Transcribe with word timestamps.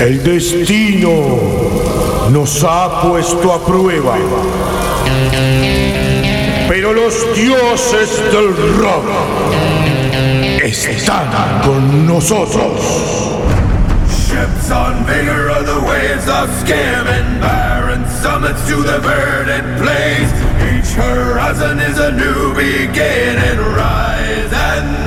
El 0.00 0.22
destino 0.22 1.38
nos 2.30 2.64
ha 2.64 3.02
puesto 3.02 3.52
a 3.52 3.62
prueba. 3.66 4.16
Pero 6.66 6.94
los 6.94 7.36
dioses 7.36 8.18
del 8.32 8.78
rock 8.78 9.04
están 10.64 11.28
con 11.62 12.06
nosotros. 12.06 12.80
Ships 14.08 14.70
on 14.70 15.04
vigor 15.04 15.50
of 15.50 15.66
the 15.66 15.80
waves 15.86 16.26
of 16.28 16.48
scam 16.64 17.06
and 17.06 17.38
barren 17.42 18.02
summits 18.22 18.66
to 18.68 18.76
the 18.76 19.00
verdant 19.00 19.82
plains. 19.82 20.32
Each 20.72 20.94
horizon 20.94 21.78
is 21.78 21.98
a 21.98 22.12
new 22.12 22.54
beginning. 22.54 23.58
Rise. 23.76 24.29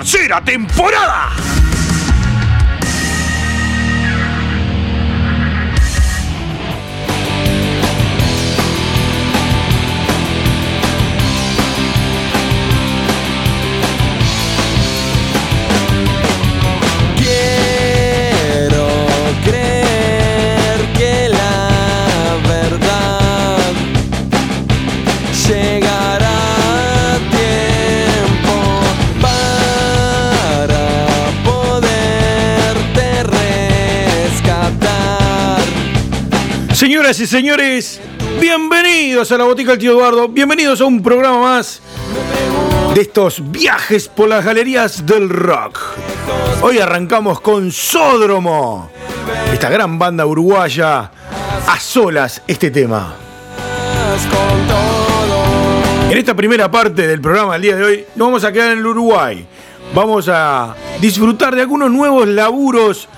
Tercera 0.00 0.40
temporada. 0.40 1.49
Señoras 37.10 37.20
y 37.20 37.26
señores, 37.26 38.00
bienvenidos 38.40 39.32
a 39.32 39.38
la 39.38 39.42
Botica 39.42 39.72
del 39.72 39.80
Tío 39.80 39.90
Eduardo, 39.90 40.28
bienvenidos 40.28 40.80
a 40.80 40.84
un 40.84 41.02
programa 41.02 41.40
más 41.40 41.82
de 42.94 43.00
estos 43.00 43.50
viajes 43.50 44.06
por 44.06 44.28
las 44.28 44.44
galerías 44.44 45.04
del 45.04 45.28
rock. 45.28 45.76
Hoy 46.62 46.78
arrancamos 46.78 47.40
con 47.40 47.72
Sódromo, 47.72 48.92
esta 49.52 49.68
gran 49.70 49.98
banda 49.98 50.24
uruguaya, 50.24 51.10
a 51.66 51.80
solas 51.80 52.42
este 52.46 52.70
tema. 52.70 53.16
En 56.10 56.16
esta 56.16 56.36
primera 56.36 56.70
parte 56.70 57.08
del 57.08 57.20
programa 57.20 57.54
del 57.54 57.62
día 57.62 57.74
de 57.74 57.82
hoy 57.82 58.04
nos 58.14 58.28
vamos 58.28 58.44
a 58.44 58.52
quedar 58.52 58.70
en 58.70 58.78
el 58.78 58.86
Uruguay. 58.86 59.44
Vamos 59.92 60.28
a 60.28 60.76
disfrutar 61.00 61.56
de 61.56 61.62
algunos 61.62 61.90
nuevos 61.90 62.28
laburos 62.28 63.08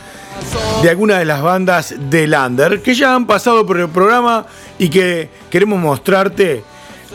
de 0.82 0.91
algunas 0.91 1.19
de 1.19 1.25
las 1.25 1.43
bandas 1.43 1.94
de 2.10 2.26
Lander 2.26 2.82
que 2.82 2.94
ya 2.94 3.15
han 3.15 3.26
pasado 3.26 3.65
por 3.65 3.78
el 3.78 3.88
programa 3.88 4.47
y 4.78 4.88
que 4.88 5.31
queremos 5.50 5.78
mostrarte 5.81 6.65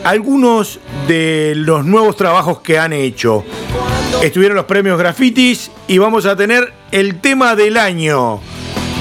algunos 0.04 0.78
de 1.06 1.52
los 1.56 1.84
nuevos 1.84 2.16
trabajos 2.16 2.60
que 2.60 2.78
han 2.78 2.92
hecho. 2.92 3.44
Estuvieron 4.22 4.56
los 4.56 4.64
premios 4.64 4.98
Grafitis 4.98 5.70
y 5.86 5.98
vamos 5.98 6.26
a 6.26 6.36
tener 6.36 6.72
el 6.90 7.20
tema 7.20 7.54
del 7.54 7.76
año, 7.76 8.40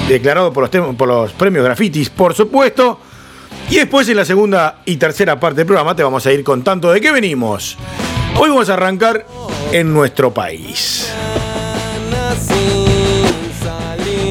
declarado 0.07 0.53
por 0.53 0.63
los, 0.63 0.95
por 0.95 1.07
los 1.07 1.31
premios 1.33 1.63
Grafitis, 1.63 2.09
por 2.09 2.33
supuesto. 2.33 2.99
Y 3.69 3.75
después 3.75 4.07
en 4.09 4.17
la 4.17 4.25
segunda 4.25 4.81
y 4.85 4.97
tercera 4.97 5.39
parte 5.39 5.57
del 5.57 5.65
programa 5.65 5.95
te 5.95 6.03
vamos 6.03 6.25
a 6.25 6.31
ir 6.31 6.43
contando 6.43 6.91
de 6.91 7.01
qué 7.01 7.11
venimos. 7.11 7.77
Hoy 8.37 8.49
vamos 8.49 8.69
a 8.69 8.73
arrancar 8.73 9.25
en 9.71 9.93
nuestro 9.93 10.33
país. 10.33 11.11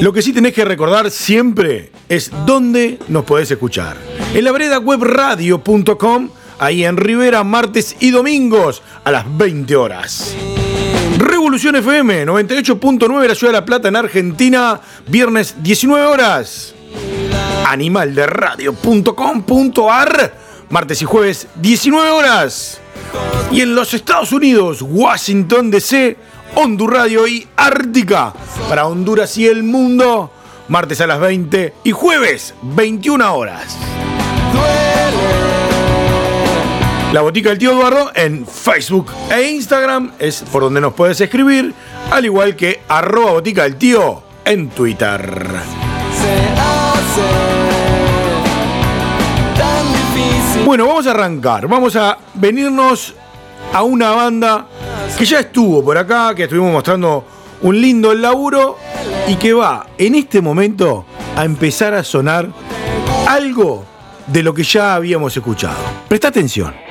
Lo 0.01 0.13
que 0.13 0.21
sí 0.21 0.31
tenés 0.31 0.53
que 0.53 0.63
recordar 0.63 1.09
siempre 1.09 1.91
es 2.07 2.29
dónde 2.45 2.99
nos 3.07 3.25
podés 3.25 3.49
escuchar. 3.49 3.97
En 4.33 4.43
la 4.43 4.51
vereda 4.51 4.77
webradio.com, 4.77 6.29
ahí 6.59 6.85
en 6.85 6.97
Rivera, 6.97 7.43
martes 7.43 7.95
y 7.99 8.11
domingos 8.11 8.83
a 9.03 9.09
las 9.11 9.25
20 9.37 9.75
horas. 9.75 10.35
Revolución 11.17 11.77
FM 11.77 12.27
98.9 12.27 13.21
de 13.21 13.27
la 13.27 13.33
Ciudad 13.33 13.53
de 13.53 13.59
La 13.59 13.65
Plata 13.65 13.87
en 13.87 13.95
Argentina, 13.95 14.79
viernes 15.07 15.55
19 15.63 16.05
horas. 16.05 16.75
Animalderadio.com.ar, 17.65 20.37
martes 20.69 21.01
y 21.01 21.05
jueves 21.05 21.47
19 21.55 22.11
horas. 22.11 22.79
Y 23.51 23.61
en 23.61 23.73
los 23.73 23.95
Estados 23.95 24.31
Unidos, 24.31 24.83
Washington 24.83 25.71
DC, 25.71 26.17
Hondur 26.59 26.91
Radio 26.91 27.27
y 27.27 27.47
Ártica 27.55 28.33
para 28.67 28.87
Honduras 28.87 29.37
y 29.37 29.45
el 29.45 29.61
mundo, 29.61 30.31
martes 30.69 30.99
a 31.01 31.05
las 31.05 31.19
20 31.19 31.75
y 31.83 31.91
jueves 31.91 32.55
21 32.63 33.35
horas. 33.35 33.77
La 37.13 37.21
Botica 37.21 37.49
del 37.49 37.59
Tío 37.59 37.73
Eduardo 37.73 38.09
en 38.15 38.47
Facebook 38.47 39.11
e 39.29 39.51
Instagram 39.51 40.13
es 40.17 40.41
por 40.51 40.63
donde 40.63 40.81
nos 40.81 40.95
puedes 40.95 41.21
escribir, 41.21 41.75
al 42.09 42.25
igual 42.25 42.55
que 42.55 42.81
arroba 42.87 43.33
Botica 43.33 43.61
del 43.61 43.75
Tío 43.75 44.23
en 44.43 44.69
Twitter. 44.71 45.43
Bueno, 50.65 50.87
vamos 50.87 51.05
a 51.05 51.11
arrancar. 51.11 51.67
Vamos 51.67 51.95
a 51.95 52.17
venirnos 52.33 53.13
a 53.73 53.83
una 53.83 54.11
banda 54.11 54.67
que 55.17 55.25
ya 55.25 55.39
estuvo 55.39 55.83
por 55.83 55.97
acá, 55.97 56.33
que 56.35 56.43
estuvimos 56.43 56.71
mostrando 56.71 57.25
un 57.61 57.79
lindo 57.79 58.13
laburo 58.13 58.77
y 59.27 59.35
que 59.35 59.53
va 59.53 59.87
en 59.97 60.15
este 60.15 60.41
momento 60.41 61.05
a 61.35 61.45
empezar 61.45 61.93
a 61.93 62.03
sonar 62.03 62.49
algo 63.27 63.85
de 64.27 64.43
lo 64.43 64.53
que 64.53 64.63
ya 64.63 64.95
habíamos 64.95 65.35
escuchado. 65.35 65.77
Presta 66.07 66.27
atención. 66.27 66.86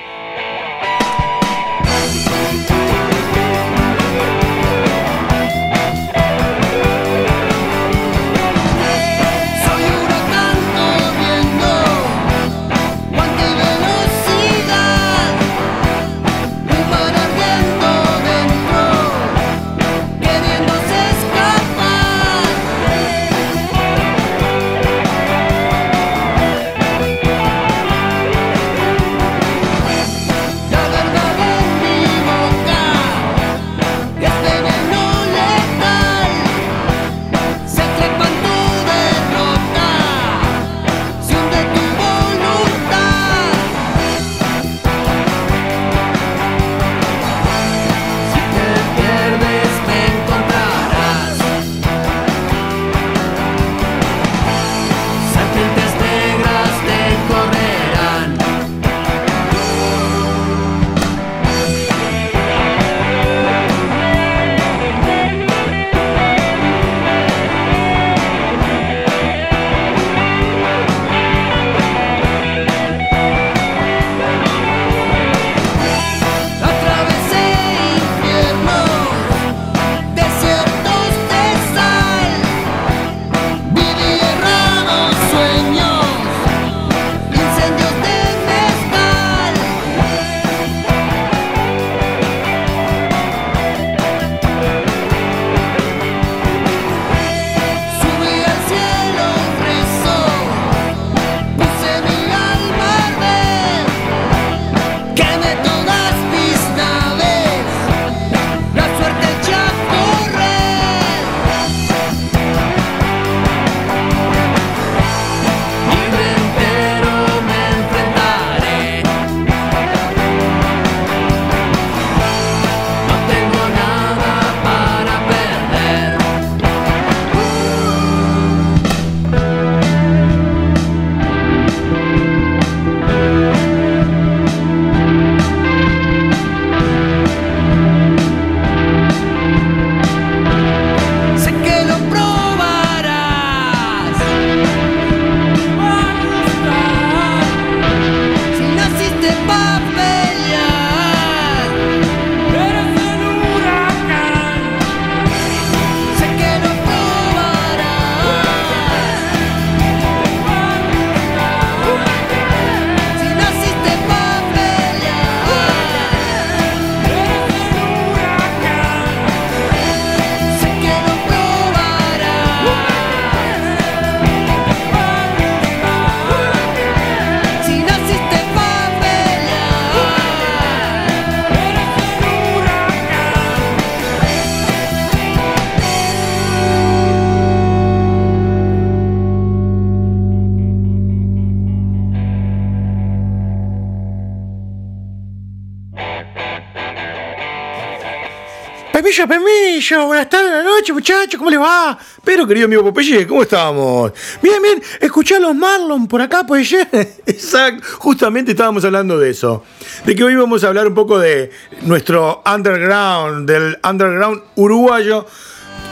Buenas 199.76 200.30
tardes, 200.30 200.48
buenas 200.48 200.64
noches, 200.64 200.94
muchachos, 200.94 201.36
¿cómo 201.36 201.50
les 201.50 201.60
va? 201.60 201.98
Pero, 202.24 202.46
querido 202.46 202.64
amigo 202.64 202.82
Popeye, 202.82 203.26
¿cómo 203.26 203.42
estamos? 203.42 204.10
Bien, 204.40 204.62
bien, 204.62 204.82
escuché 204.98 205.36
a 205.36 205.38
los 205.38 205.54
Marlon 205.54 206.08
por 206.08 206.22
acá, 206.22 206.46
pues 206.46 206.72
Exacto, 207.26 207.86
justamente 207.98 208.52
estábamos 208.52 208.86
hablando 208.86 209.18
de 209.18 209.28
eso. 209.28 209.64
De 210.06 210.16
que 210.16 210.24
hoy 210.24 210.34
vamos 210.34 210.64
a 210.64 210.68
hablar 210.68 210.86
un 210.86 210.94
poco 210.94 211.18
de 211.18 211.50
nuestro 211.82 212.42
underground, 212.46 213.46
del 213.46 213.76
underground 213.86 214.44
uruguayo, 214.54 215.26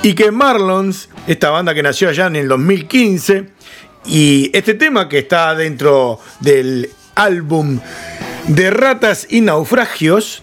y 0.03 0.15
que 0.15 0.31
Marlons, 0.31 1.11
esta 1.27 1.51
banda 1.51 1.75
que 1.75 1.83
nació 1.83 2.09
allá 2.09 2.29
en 2.29 2.37
el 2.37 2.49
2015, 2.49 3.51
y 4.07 4.51
este 4.55 4.73
tema 4.73 5.11
que 5.11 5.19
está 5.19 5.55
dentro 5.55 6.21
del 6.41 6.89
álbum 7.17 7.81
de 8.49 8.71
Ratas 8.71 9.27
y 9.29 9.43
Naufragios, 9.43 10.43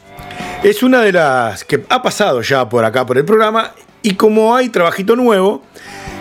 es 0.64 0.84
una 0.84 1.02
de 1.02 1.12
las 1.12 1.64
que 1.64 1.84
ha 1.90 2.02
pasado 2.02 2.42
ya 2.42 2.70
por 2.70 2.86
acá 2.86 3.06
por 3.06 3.18
el 3.18 3.26
programa 3.26 3.74
y 4.04 4.16
como 4.16 4.56
hay 4.56 4.70
trabajito 4.70 5.16
nuevo, 5.16 5.64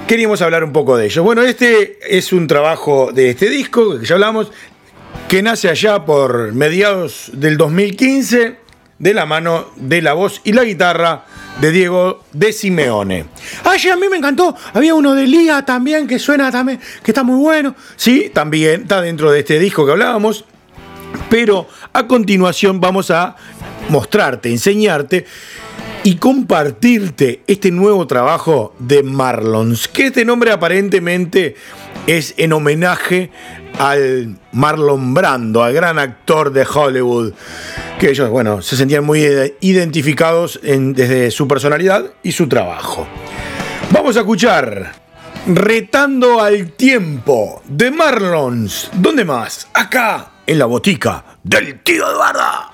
queríamos 0.07 0.43
hablar 0.43 0.65
un 0.65 0.73
poco 0.73 0.97
de 0.97 1.07
ello. 1.07 1.23
Bueno, 1.23 1.43
este 1.43 1.99
es 2.09 2.33
un 2.33 2.47
trabajo 2.47 3.11
de 3.13 3.31
este 3.31 3.49
disco 3.49 3.99
que 3.99 4.07
ya 4.07 4.15
hablamos, 4.15 4.51
que 5.29 5.43
nace 5.43 5.69
allá 5.69 6.05
por 6.05 6.53
mediados 6.53 7.31
del 7.33 7.57
2015 7.57 8.57
de 8.99 9.15
la 9.15 9.25
mano 9.25 9.67
de 9.77 10.03
la 10.03 10.13
voz 10.13 10.43
y 10.45 10.53
la 10.53 10.65
guitarra 10.65 11.25
de 11.61 11.73
Diego 11.73 12.23
de 12.33 12.53
Simeone. 12.53 13.27
Ay, 13.65 13.89
a 13.89 13.97
mí 13.97 14.07
me 14.11 14.19
encantó. 14.19 14.55
Había 14.75 14.95
uno 14.95 15.15
de 15.15 15.27
Lía 15.27 15.65
también 15.65 16.07
que 16.07 16.19
suena 16.19 16.51
también, 16.51 16.81
que 17.03 17.11
está 17.11 17.23
muy 17.23 17.39
bueno. 17.39 17.75
Sí, 17.97 18.31
también 18.33 18.83
está 18.83 19.01
dentro 19.01 19.33
de 19.33 19.41
este 19.41 19.59
disco 19.59 19.87
que 19.87 19.93
hablábamos. 19.93 20.45
Pero 21.29 21.67
a 21.93 22.07
continuación 22.07 22.81
vamos 22.81 23.11
a 23.11 23.37
mostrarte, 23.91 24.51
enseñarte 24.51 25.27
y 26.03 26.17
compartirte 26.17 27.43
este 27.47 27.71
nuevo 27.71 28.07
trabajo 28.07 28.75
de 28.79 29.03
Marlons, 29.03 29.87
que 29.89 30.07
este 30.07 30.25
nombre 30.25 30.51
aparentemente 30.51 31.57
es 32.07 32.33
en 32.39 32.55
homenaje 32.55 33.31
al 33.79 34.37
Marlon 34.53 35.13
Brando, 35.13 35.63
al 35.63 35.75
gran 35.75 35.99
actor 35.99 36.53
de 36.53 36.67
Hollywood, 36.73 37.33
que 37.99 38.11
ellos, 38.11 38.31
bueno, 38.31 38.63
se 38.63 38.77
sentían 38.77 39.05
muy 39.05 39.27
identificados 39.61 40.59
en- 40.63 40.95
desde 40.95 41.31
su 41.31 41.47
personalidad 41.47 42.07
y 42.23 42.33
su 42.33 42.49
trabajo. 42.49 43.07
Vamos 43.91 44.17
a 44.17 44.21
escuchar 44.21 44.93
Retando 45.47 46.41
al 46.41 46.73
Tiempo 46.73 47.63
de 47.67 47.91
Marlons. 47.91 48.91
¿Dónde 48.95 49.25
más? 49.25 49.69
Acá, 49.75 50.33
en 50.47 50.59
la 50.59 50.67
botica 50.67 51.25
del 51.43 51.81
tío 51.83 52.11
Eduardo. 52.11 52.70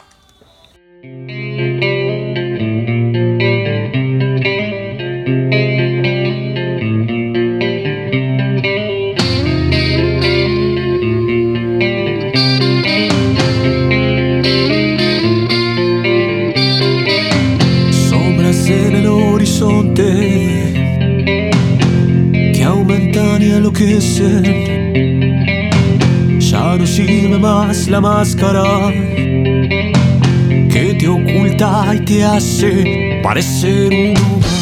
Ya 26.38 26.76
no 26.76 26.86
sirve 26.86 27.38
más 27.38 27.88
la 27.88 28.00
máscara. 28.00 28.62
que 28.92 29.95
te 31.06 31.10
oculta 31.10 31.94
y 31.94 32.00
te 32.00 32.24
hace 32.24 33.20
parecer 33.22 33.92
uno 33.92 34.55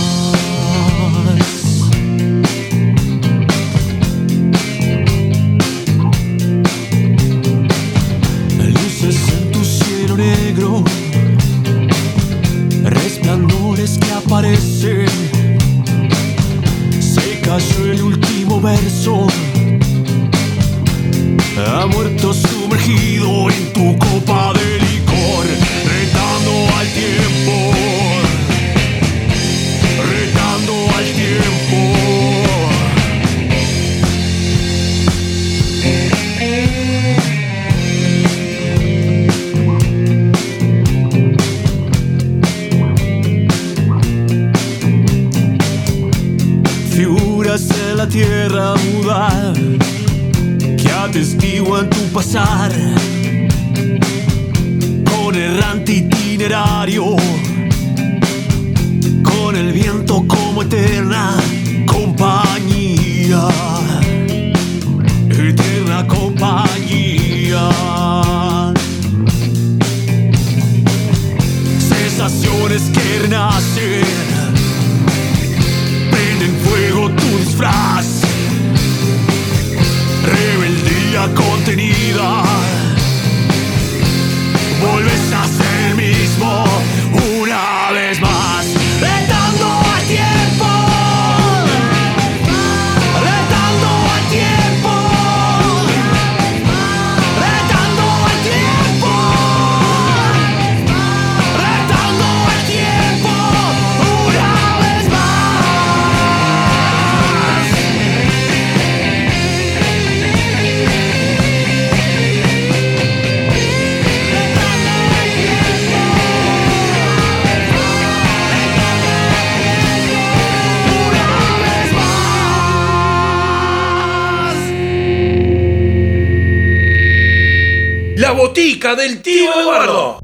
del 128.92 129.22
tío 129.22 129.50
Eduardo. 129.58 130.18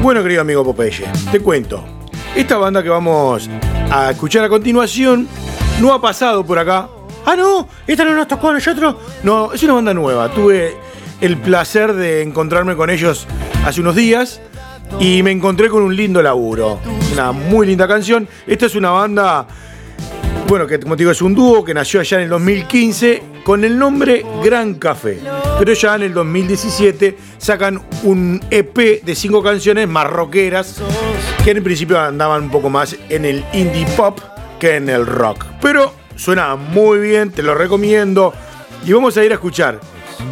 Bueno, 0.00 0.22
querido 0.22 0.40
amigo 0.40 0.64
Popeye, 0.64 1.04
te 1.30 1.40
cuento. 1.40 1.84
Esta 2.34 2.56
banda 2.56 2.82
que 2.82 2.88
vamos 2.88 3.50
a 3.90 4.10
escuchar 4.10 4.44
a 4.44 4.48
continuación 4.48 5.28
no 5.82 5.92
ha 5.92 6.00
pasado 6.00 6.44
por 6.44 6.58
acá. 6.58 6.88
Ah, 7.26 7.36
no, 7.36 7.68
esta 7.86 8.02
no 8.06 8.14
nos 8.14 8.26
tocó 8.26 8.48
a 8.48 8.54
nosotros. 8.54 8.96
No, 9.22 9.52
es 9.52 9.62
una 9.62 9.74
banda 9.74 9.92
nueva. 9.92 10.30
Tuve 10.30 10.74
el 11.20 11.36
placer 11.36 11.92
de 11.92 12.22
encontrarme 12.22 12.76
con 12.76 12.88
ellos 12.88 13.26
hace 13.66 13.82
unos 13.82 13.94
días 13.94 14.40
y 14.98 15.22
me 15.22 15.32
encontré 15.32 15.68
con 15.68 15.82
un 15.82 15.94
lindo 15.94 16.22
laburo. 16.22 16.80
Una 17.12 17.32
muy 17.32 17.66
linda 17.66 17.86
canción. 17.86 18.26
Esta 18.46 18.66
es 18.66 18.74
una 18.74 18.88
banda 18.88 19.46
bueno, 20.46 20.66
que 20.66 20.78
como 20.78 20.96
te 20.96 21.02
digo, 21.02 21.10
es 21.10 21.22
un 21.22 21.34
dúo 21.34 21.64
que 21.64 21.72
nació 21.72 22.00
allá 22.00 22.18
en 22.18 22.24
el 22.24 22.28
2015 22.28 23.22
con 23.44 23.64
el 23.64 23.78
nombre 23.78 24.24
Gran 24.42 24.74
Café. 24.74 25.20
Pero 25.58 25.72
ya 25.72 25.94
en 25.94 26.02
el 26.02 26.14
2017 26.14 27.16
sacan 27.38 27.80
un 28.02 28.40
EP 28.50 29.02
de 29.02 29.14
cinco 29.14 29.42
canciones 29.42 29.88
más 29.88 30.06
rockeras 30.06 30.80
que 31.44 31.50
en 31.52 31.62
principio 31.62 31.98
andaban 31.98 32.44
un 32.44 32.50
poco 32.50 32.70
más 32.70 32.96
en 33.08 33.24
el 33.24 33.44
indie 33.52 33.86
pop 33.96 34.18
que 34.58 34.76
en 34.76 34.88
el 34.88 35.06
rock. 35.06 35.44
Pero 35.60 35.94
suena 36.16 36.56
muy 36.56 36.98
bien, 36.98 37.30
te 37.30 37.42
lo 37.42 37.54
recomiendo. 37.54 38.32
Y 38.84 38.92
vamos 38.92 39.16
a 39.16 39.24
ir 39.24 39.32
a 39.32 39.34
escuchar. 39.34 39.80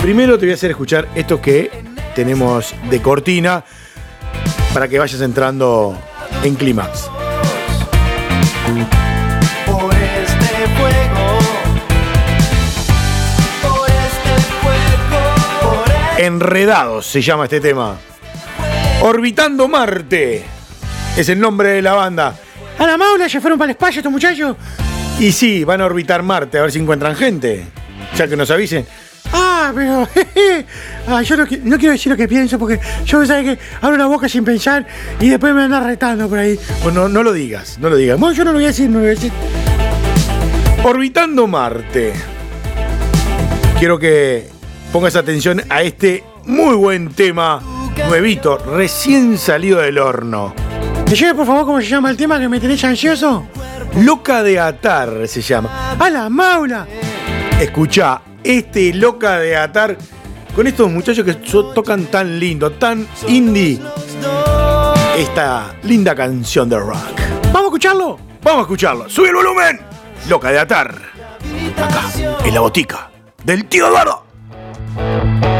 Primero 0.01 0.39
te 0.39 0.47
voy 0.47 0.53
a 0.53 0.55
hacer 0.55 0.71
escuchar 0.71 1.09
esto 1.15 1.41
que 1.41 1.71
tenemos 2.15 2.75
de 2.91 3.01
cortina. 3.01 3.65
para 4.73 4.89
que 4.89 4.99
vayas 4.99 5.21
entrando 5.21 5.97
en 6.43 6.55
clímax. 6.55 7.22
Enredados 16.23 17.05
se 17.07 17.21
llama 17.21 17.45
este 17.45 17.59
tema. 17.61 17.97
Orbitando 19.01 19.67
Marte 19.67 20.45
es 21.17 21.29
el 21.29 21.41
nombre 21.41 21.71
de 21.71 21.83
la 21.83 21.95
banda. 21.95 22.37
A 22.79 22.87
la 22.87 22.97
maula 22.97 23.27
ya 23.27 23.41
fueron 23.41 23.59
para 23.59 23.73
el 23.73 23.77
espacio 23.77 23.99
estos 23.99 24.13
muchachos. 24.13 24.57
Y 25.19 25.33
sí, 25.33 25.65
van 25.65 25.81
a 25.81 25.87
orbitar 25.87 26.23
Marte 26.23 26.59
a 26.59 26.63
ver 26.63 26.71
si 26.71 26.79
encuentran 26.79 27.17
gente. 27.17 27.65
Ya 28.17 28.29
que 28.29 28.37
nos 28.37 28.49
avisen. 28.53 28.87
Ah, 29.33 29.73
pero. 29.75 30.07
ah, 31.09 31.23
yo 31.23 31.37
no, 31.37 31.45
qui- 31.45 31.61
no 31.65 31.77
quiero 31.77 31.91
decir 31.91 32.13
lo 32.13 32.17
que 32.17 32.29
pienso 32.29 32.57
porque 32.57 32.79
yo 33.05 33.27
sabes 33.27 33.57
que 33.57 33.65
abro 33.81 33.97
la 33.97 34.07
boca 34.07 34.29
sin 34.29 34.45
pensar 34.45 34.87
y 35.19 35.29
después 35.29 35.53
me 35.53 35.63
andan 35.63 35.85
retando 35.85 36.29
por 36.29 36.39
ahí. 36.39 36.57
Bueno, 36.85 37.09
no 37.09 37.25
lo 37.25 37.33
digas, 37.33 37.79
no 37.81 37.91
lo 37.91 37.97
digas. 37.97 38.17
Bueno, 38.21 38.33
yo 38.33 38.45
no 38.45 38.53
lo 38.53 38.59
voy 38.59 38.65
a 38.67 38.69
decir, 38.69 38.89
no 38.89 38.99
lo 38.99 39.07
voy 39.07 39.09
a 39.09 39.15
decir. 39.17 39.33
Orbitando 40.85 41.49
Marte. 41.49 42.13
Quiero 43.81 43.99
que 43.99 44.62
pongas 44.93 45.17
atención 45.17 45.63
a 45.71 45.83
este 45.83 46.23
muy 46.45 46.77
buen 46.77 47.15
tema 47.15 47.63
nuevito, 48.09 48.59
recién 48.59 49.39
salido 49.39 49.81
del 49.81 49.99
horno. 49.99 50.55
¿Me 51.09 51.15
lleve 51.15 51.35
por 51.35 51.47
favor 51.47 51.65
cómo 51.65 51.81
se 51.81 51.89
llama 51.89 52.11
el 52.11 52.17
tema 52.17 52.39
que 52.39 52.49
me 52.49 52.61
tenés 52.61 52.85
ansioso? 52.85 53.47
Loca 53.97 54.43
de 54.43 54.61
atar 54.61 55.27
se 55.27 55.41
llama. 55.41 55.97
¡A 55.99 56.11
la 56.11 56.29
maula! 56.29 56.87
Escucha, 57.59 58.21
este 58.45 58.93
Loca 58.93 59.39
de 59.39 59.57
atar 59.57 59.97
con 60.55 60.67
estos 60.67 60.91
muchachos 60.91 61.25
que 61.25 61.35
tocan 61.75 62.07
tan 62.07 62.39
lindo, 62.39 62.73
tan 62.73 63.07
indie. 63.29 63.81
Esta 65.17 65.75
linda 65.85 66.15
canción 66.15 66.69
de 66.69 66.79
rock. 66.79 67.19
¡Vamos 67.45 67.63
a 67.63 67.67
escucharlo! 67.67 68.19
Vamos 68.43 68.59
a 68.59 68.63
escucharlo. 68.63 69.09
¡Sube 69.09 69.29
el 69.29 69.35
volumen! 69.35 69.81
Loca 70.29 70.51
de 70.51 70.59
atar. 70.59 70.95
Acá, 71.77 72.03
en 72.45 72.55
la 72.55 72.61
botica 72.61 73.11
del 73.45 73.67
tío 73.67 73.89
Eduardo. 73.89 74.22
Fue 74.95 75.52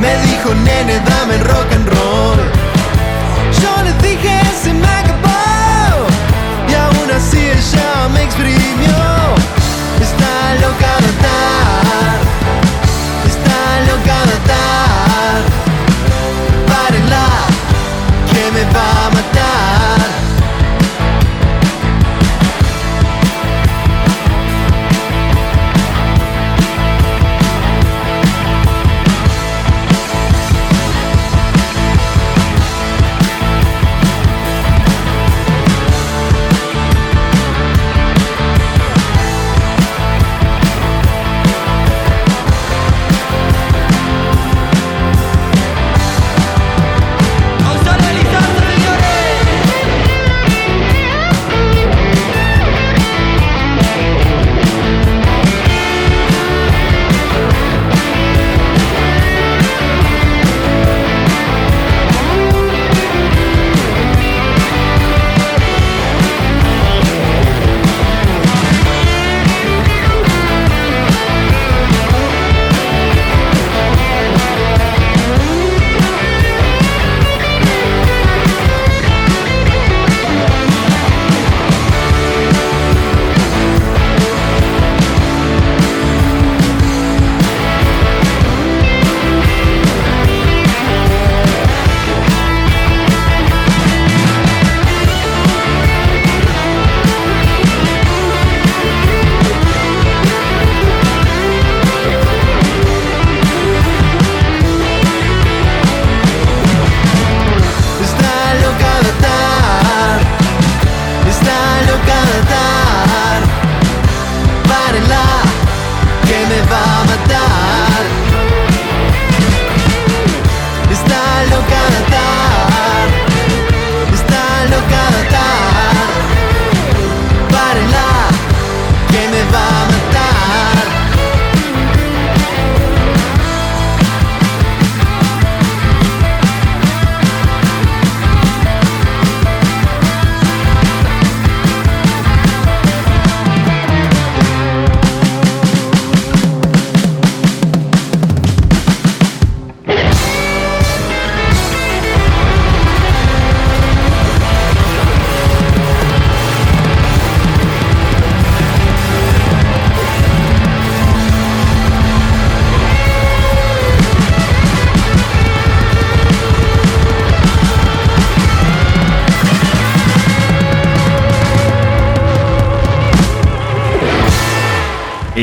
me 0.00 0.16
dijo 0.18 0.54
nene 0.54 0.98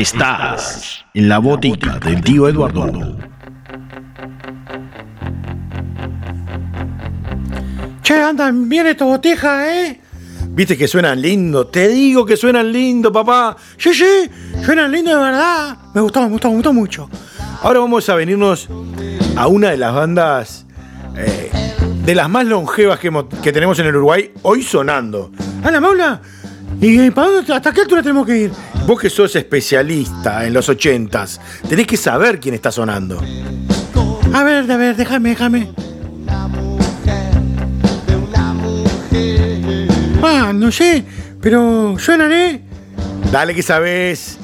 Estás 0.06 1.04
en 1.14 1.28
la 1.28 1.38
botica 1.38 2.00
del 2.00 2.20
tío 2.22 2.48
Eduardo. 2.48 3.16
Che, 8.02 8.20
andan 8.20 8.68
bien 8.68 8.88
estos 8.88 9.06
botijas, 9.06 9.64
¿eh? 9.68 10.00
Viste 10.48 10.76
que 10.76 10.88
suenan 10.88 11.22
lindo, 11.22 11.68
te 11.68 11.86
digo 11.86 12.26
que 12.26 12.36
suenan 12.36 12.72
lindo, 12.72 13.12
papá. 13.12 13.56
Sí, 13.78 13.94
sí, 13.94 14.28
suenan 14.64 14.90
lindos 14.90 15.14
de 15.14 15.20
verdad. 15.20 15.78
Me 15.94 16.00
gustó, 16.00 16.20
me 16.22 16.30
gustó, 16.30 16.48
me 16.48 16.54
gustó 16.56 16.72
mucho. 16.72 17.08
Ahora 17.62 17.78
vamos 17.78 18.08
a 18.08 18.16
venirnos 18.16 18.68
a 19.36 19.46
una 19.46 19.70
de 19.70 19.76
las 19.76 19.94
bandas 19.94 20.66
eh, 21.16 21.48
de 22.04 22.14
las 22.16 22.28
más 22.28 22.44
longevas 22.44 22.98
que, 22.98 23.06
hemos- 23.06 23.26
que 23.40 23.52
tenemos 23.52 23.78
en 23.78 23.86
el 23.86 23.94
Uruguay, 23.94 24.32
hoy 24.42 24.64
sonando. 24.64 25.30
¿A 25.62 25.70
la 25.70 25.80
maula? 25.80 26.20
¿Y 26.84 27.12
para 27.12 27.28
dónde, 27.28 27.54
hasta 27.54 27.72
qué 27.72 27.82
altura 27.82 28.02
tenemos 28.02 28.26
que 28.26 28.36
ir? 28.36 28.50
Vos 28.88 29.00
que 29.00 29.08
sos 29.08 29.36
especialista 29.36 30.44
en 30.44 30.52
los 30.52 30.68
ochentas, 30.68 31.40
tenés 31.68 31.86
que 31.86 31.96
saber 31.96 32.40
quién 32.40 32.56
está 32.56 32.72
sonando. 32.72 33.22
A 34.34 34.42
ver, 34.42 34.68
a 34.68 34.76
ver, 34.76 34.96
déjame, 34.96 35.28
déjame. 35.28 35.68
Ah, 40.24 40.52
no 40.52 40.72
sé, 40.72 41.04
pero 41.40 41.94
suenan, 42.00 42.32
¿eh? 42.32 42.60
Dale 43.30 43.54
que 43.54 43.62
sabés. 43.62 44.38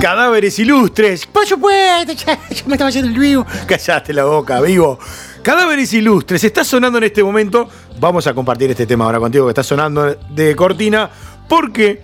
Cadáveres 0.00 0.56
ilustres. 0.60 1.26
Por 1.26 1.44
supuesto, 1.44 2.12
ya, 2.12 2.38
ya 2.50 2.62
me 2.66 2.74
estaba 2.74 2.88
haciendo 2.88 3.10
el 3.10 3.18
vivo. 3.18 3.44
Callaste 3.66 4.12
la 4.12 4.24
boca, 4.26 4.60
vivo. 4.60 5.00
Cadáveres 5.42 5.92
ilustres, 5.92 6.42
está 6.42 6.64
sonando 6.64 6.98
en 6.98 7.04
este 7.04 7.22
momento. 7.22 7.68
Vamos 7.98 8.26
a 8.26 8.34
compartir 8.34 8.70
este 8.70 8.86
tema 8.86 9.04
ahora 9.06 9.18
contigo 9.18 9.46
que 9.46 9.50
está 9.50 9.62
sonando 9.62 10.16
de 10.30 10.54
cortina. 10.54 11.10
Porque 11.48 12.02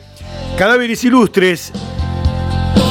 Cadáveres 0.56 1.02
ilustres 1.02 1.72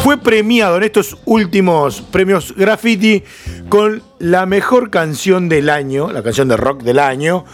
fue 0.03 0.17
premiado 0.17 0.77
en 0.77 0.83
estos 0.83 1.15
últimos 1.25 2.01
premios 2.01 2.55
graffiti 2.55 3.23
con 3.69 4.01
la 4.17 4.47
mejor 4.47 4.89
canción 4.89 5.47
del 5.47 5.69
año, 5.69 6.11
la 6.11 6.23
canción 6.23 6.47
de 6.47 6.57
rock 6.57 6.81
del 6.81 6.97
año. 6.97 7.45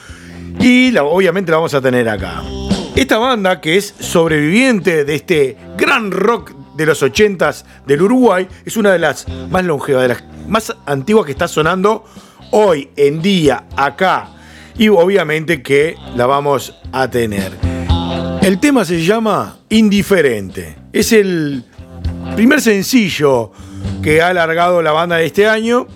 Y 0.62 0.96
obviamente 0.98 1.52
la 1.52 1.58
vamos 1.58 1.74
a 1.74 1.82
tener 1.82 2.08
acá. 2.08 2.42
Esta 2.96 3.18
banda, 3.18 3.60
que 3.60 3.76
es 3.76 3.94
sobreviviente 4.00 5.04
de 5.04 5.16
este 5.16 5.58
gran 5.78 6.10
rock 6.10 6.54
de 6.76 6.86
los 6.86 7.04
80s 7.04 7.64
del 7.86 8.02
Uruguay, 8.02 8.48
es 8.66 8.78
una 8.78 8.94
de 8.94 9.00
las 9.00 9.28
más 9.50 9.66
longevas, 9.66 10.04
de 10.04 10.08
las 10.08 10.24
más 10.48 10.74
antiguas 10.86 11.26
que 11.26 11.34
está 11.34 11.50
sonando 11.50 12.06
hoy 12.52 12.90
en 12.96 13.22
día 13.22 13.66
acá. 13.76 14.37
Y 14.78 14.90
obviamente 14.90 15.62
que 15.62 15.96
la 16.16 16.26
vamos 16.26 16.76
a 16.92 17.10
tener. 17.10 17.52
El 18.42 18.60
tema 18.60 18.86
se 18.86 19.04
llama 19.04 19.58
Indiferente. 19.70 20.76
Es 20.94 21.12
el 21.12 21.64
primer 22.36 22.62
sencillo 22.62 23.52
que 24.04 24.22
ha 24.22 24.30
alargado 24.30 24.82
la 24.82 24.92
banda 24.92 25.18
de 25.18 25.26
este 25.26 25.48
año 25.48 25.88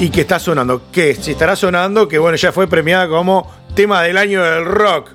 y 0.00 0.10
que 0.10 0.22
está 0.22 0.38
sonando. 0.38 0.90
Que 0.90 1.14
se 1.14 1.32
estará 1.32 1.54
sonando, 1.54 2.08
que 2.08 2.18
bueno, 2.18 2.36
ya 2.36 2.52
fue 2.52 2.66
premiada 2.66 3.08
como 3.08 3.50
tema 3.74 4.02
del 4.02 4.18
año 4.18 4.42
del 4.42 4.64
rock. 4.64 5.10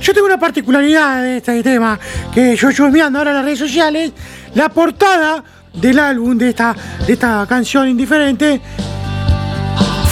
Yo 0.00 0.12
tengo 0.12 0.26
una 0.26 0.38
particularidad 0.38 1.22
de 1.22 1.36
este 1.38 1.62
tema, 1.62 1.98
que 2.32 2.56
yo 2.56 2.72
chusmeando 2.72 3.18
ahora 3.18 3.30
en 3.30 3.36
las 3.36 3.44
redes 3.44 3.58
sociales, 3.58 4.12
la 4.54 4.68
portada 4.68 5.44
del 5.72 5.98
álbum 5.98 6.36
de 6.36 6.50
esta, 6.50 6.74
de 7.06 7.12
esta 7.12 7.46
canción 7.48 7.88
indiferente 7.88 8.60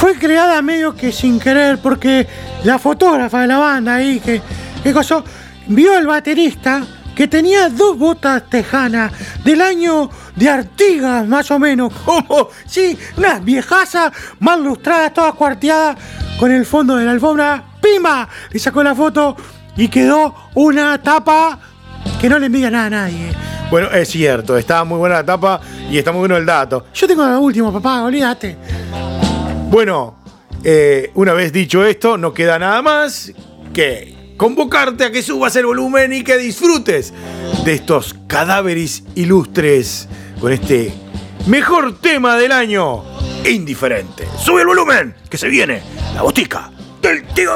fue 0.02 0.18
creada 0.18 0.60
medio 0.62 0.96
que 0.96 1.12
sin 1.12 1.38
querer, 1.38 1.78
porque 1.78 2.26
la 2.64 2.80
fotógrafa 2.80 3.42
de 3.42 3.46
la 3.46 3.58
banda 3.58 3.94
ahí, 3.94 4.18
que, 4.18 4.42
que 4.82 4.92
cosa, 4.92 5.22
vio 5.68 5.96
al 5.96 6.08
baterista 6.08 6.84
que 7.14 7.28
tenía 7.28 7.68
dos 7.68 7.96
botas 7.96 8.42
tejanas 8.50 9.12
del 9.44 9.60
año 9.60 10.10
de 10.34 10.50
Artigas, 10.50 11.24
más 11.28 11.48
o 11.52 11.60
menos, 11.60 11.92
como, 12.04 12.48
sí, 12.66 12.98
unas 13.16 13.44
viejazas 13.44 14.12
mal 14.40 14.64
lustradas, 14.64 15.14
todas 15.14 15.34
cuarteadas, 15.34 15.96
con 16.36 16.50
el 16.50 16.66
fondo 16.66 16.96
de 16.96 17.04
la 17.04 17.12
alfombra, 17.12 17.62
¡pima! 17.80 18.28
Le 18.50 18.58
sacó 18.58 18.82
la 18.82 18.96
foto 18.96 19.36
y 19.76 19.86
quedó 19.86 20.34
una 20.54 21.00
tapa 21.00 21.60
que 22.20 22.28
no 22.28 22.40
le 22.40 22.46
envidia 22.46 22.72
nada 22.72 22.86
a 22.86 22.90
nadie. 22.90 23.32
Bueno, 23.70 23.88
es 23.92 24.08
cierto, 24.08 24.58
está 24.58 24.82
muy 24.82 24.98
buena 24.98 25.14
la 25.14 25.24
tapa 25.24 25.60
y 25.88 25.96
está 25.96 26.10
muy 26.10 26.18
bueno 26.18 26.36
el 26.36 26.44
dato. 26.44 26.86
Yo 26.92 27.06
tengo 27.06 27.24
la 27.24 27.38
última, 27.38 27.72
papá, 27.72 28.02
olvídate. 28.02 28.58
Bueno, 29.72 30.16
eh, 30.64 31.10
una 31.14 31.32
vez 31.32 31.50
dicho 31.50 31.82
esto, 31.82 32.18
no 32.18 32.34
queda 32.34 32.58
nada 32.58 32.82
más 32.82 33.32
que 33.72 34.34
convocarte 34.36 35.04
a 35.04 35.10
que 35.10 35.22
subas 35.22 35.56
el 35.56 35.64
volumen 35.64 36.12
y 36.12 36.22
que 36.22 36.36
disfrutes 36.36 37.14
de 37.64 37.72
estos 37.72 38.14
cadáveres 38.26 39.02
ilustres 39.14 40.10
con 40.38 40.52
este 40.52 40.92
mejor 41.46 41.98
tema 42.00 42.36
del 42.36 42.52
año, 42.52 43.02
indiferente. 43.48 44.28
Sube 44.38 44.60
el 44.60 44.66
volumen, 44.66 45.14
que 45.30 45.38
se 45.38 45.48
viene 45.48 45.82
la 46.14 46.20
botica 46.20 46.70
del 47.00 47.26
tío. 47.28 47.52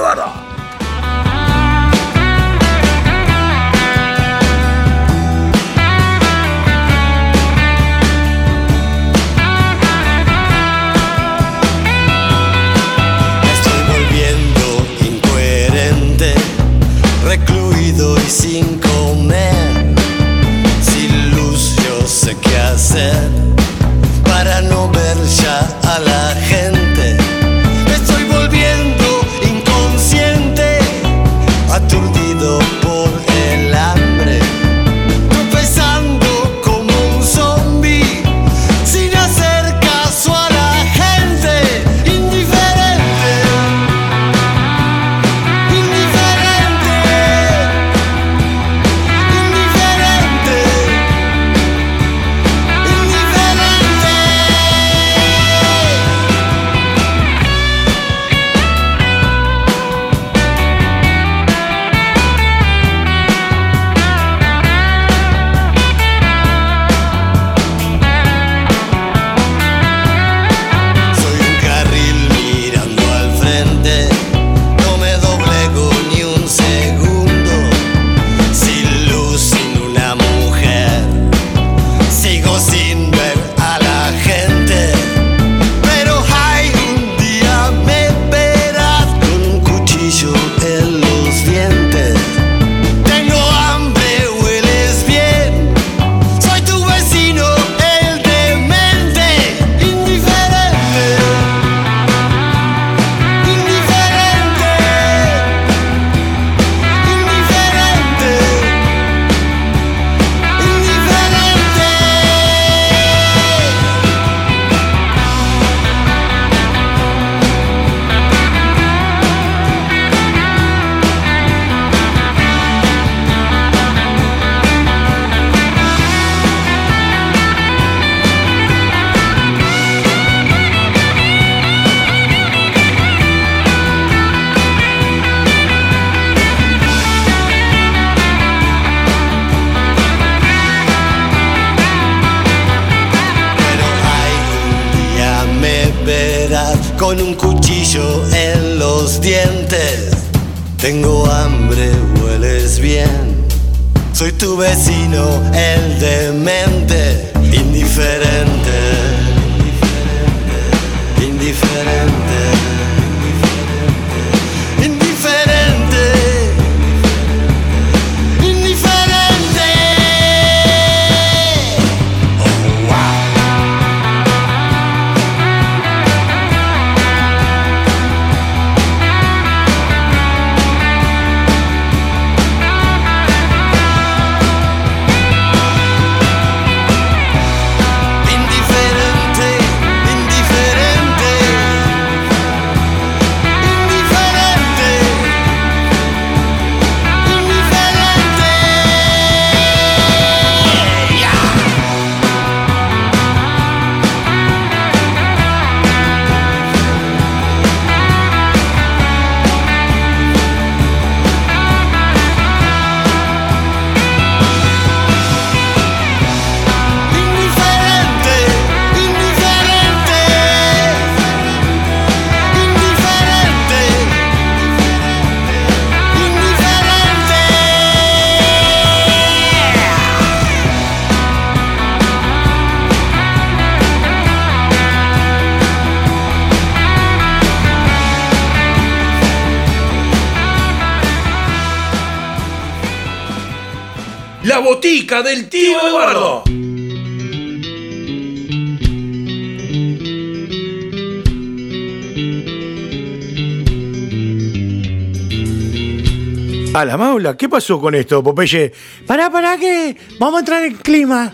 A 256.76 256.84
la 256.84 256.98
maula, 256.98 257.38
¿qué 257.38 257.48
pasó 257.48 257.80
con 257.80 257.94
esto, 257.94 258.22
Popeye? 258.22 258.70
Pará, 259.06 259.30
pará, 259.30 259.56
que 259.56 259.96
vamos 260.20 260.36
a 260.36 260.40
entrar 260.40 260.62
en 260.62 260.74
clima. 260.74 261.32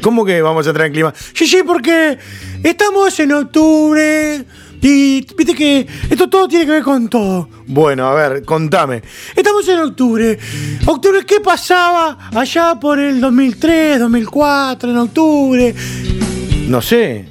¿Cómo 0.00 0.24
que 0.24 0.40
vamos 0.40 0.66
a 0.66 0.70
entrar 0.70 0.86
en 0.86 0.94
clima? 0.94 1.12
Sí, 1.34 1.46
sí, 1.46 1.58
porque 1.62 2.16
estamos 2.62 3.20
en 3.20 3.32
octubre. 3.32 4.42
Y 4.80 5.26
viste 5.36 5.54
que 5.54 5.86
esto 6.08 6.26
todo 6.30 6.48
tiene 6.48 6.64
que 6.64 6.70
ver 6.70 6.82
con 6.82 7.06
todo. 7.10 7.50
Bueno, 7.66 8.06
a 8.06 8.14
ver, 8.14 8.46
contame. 8.46 9.02
Estamos 9.36 9.68
en 9.68 9.78
octubre. 9.78 10.38
Octubre, 10.86 11.26
¿qué 11.26 11.40
pasaba 11.40 12.30
allá 12.34 12.74
por 12.80 12.98
el 12.98 13.20
2003, 13.20 13.98
2004, 13.98 14.90
en 14.90 14.96
octubre? 14.96 15.74
No 16.66 16.80
sé. 16.80 17.26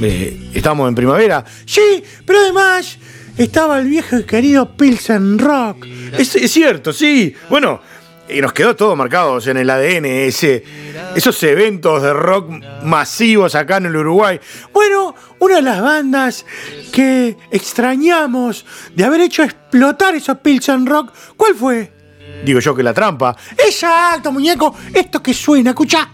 Eh, 0.00 0.50
estamos 0.52 0.88
en 0.88 0.96
primavera. 0.96 1.44
Sí, 1.64 2.02
pero 2.26 2.40
además 2.40 2.98
estaba 3.36 3.78
el 3.78 3.88
viejo 3.88 4.18
y 4.18 4.24
querido 4.24 4.76
Pilsen 4.76 5.38
Rock. 5.38 5.86
Es, 6.18 6.34
es 6.36 6.50
cierto, 6.50 6.92
sí. 6.92 7.34
Bueno, 7.48 7.80
y 8.28 8.40
nos 8.40 8.52
quedó 8.52 8.74
todo 8.74 8.96
marcados 8.96 9.46
en 9.46 9.56
el 9.56 9.68
ADN, 9.68 10.06
ese, 10.06 10.64
esos 11.14 11.42
eventos 11.42 12.02
de 12.02 12.12
rock 12.12 12.50
masivos 12.84 13.54
acá 13.54 13.78
en 13.78 13.86
el 13.86 13.96
Uruguay. 13.96 14.40
Bueno, 14.72 15.14
una 15.38 15.56
de 15.56 15.62
las 15.62 15.82
bandas 15.82 16.46
que 16.92 17.36
extrañamos 17.50 18.64
de 18.94 19.04
haber 19.04 19.20
hecho 19.22 19.42
explotar 19.42 20.14
esos 20.14 20.38
Pilsen 20.38 20.86
Rock, 20.86 21.12
¿cuál 21.36 21.54
fue? 21.54 21.92
Digo 22.44 22.60
yo 22.60 22.74
que 22.74 22.82
la 22.82 22.94
trampa. 22.94 23.36
Exacto, 23.52 24.32
muñeco. 24.32 24.74
Esto 24.92 25.22
que 25.22 25.34
suena, 25.34 25.70
escucha. 25.70 26.08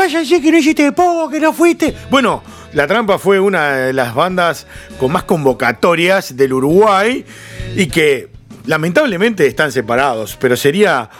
Vayas 0.00 0.32
a 0.32 0.40
que 0.40 0.50
no 0.50 0.56
hiciste 0.56 0.92
poco, 0.92 1.28
que 1.28 1.38
no 1.38 1.52
fuiste. 1.52 1.94
Bueno, 2.10 2.42
La 2.72 2.86
Trampa 2.86 3.18
fue 3.18 3.38
una 3.38 3.72
de 3.72 3.92
las 3.92 4.14
bandas 4.14 4.66
con 4.98 5.12
más 5.12 5.24
convocatorias 5.24 6.36
del 6.38 6.54
Uruguay 6.54 7.22
y 7.76 7.86
que 7.86 8.30
lamentablemente 8.64 9.46
están 9.46 9.70
separados, 9.70 10.38
pero 10.40 10.56
sería 10.56 11.10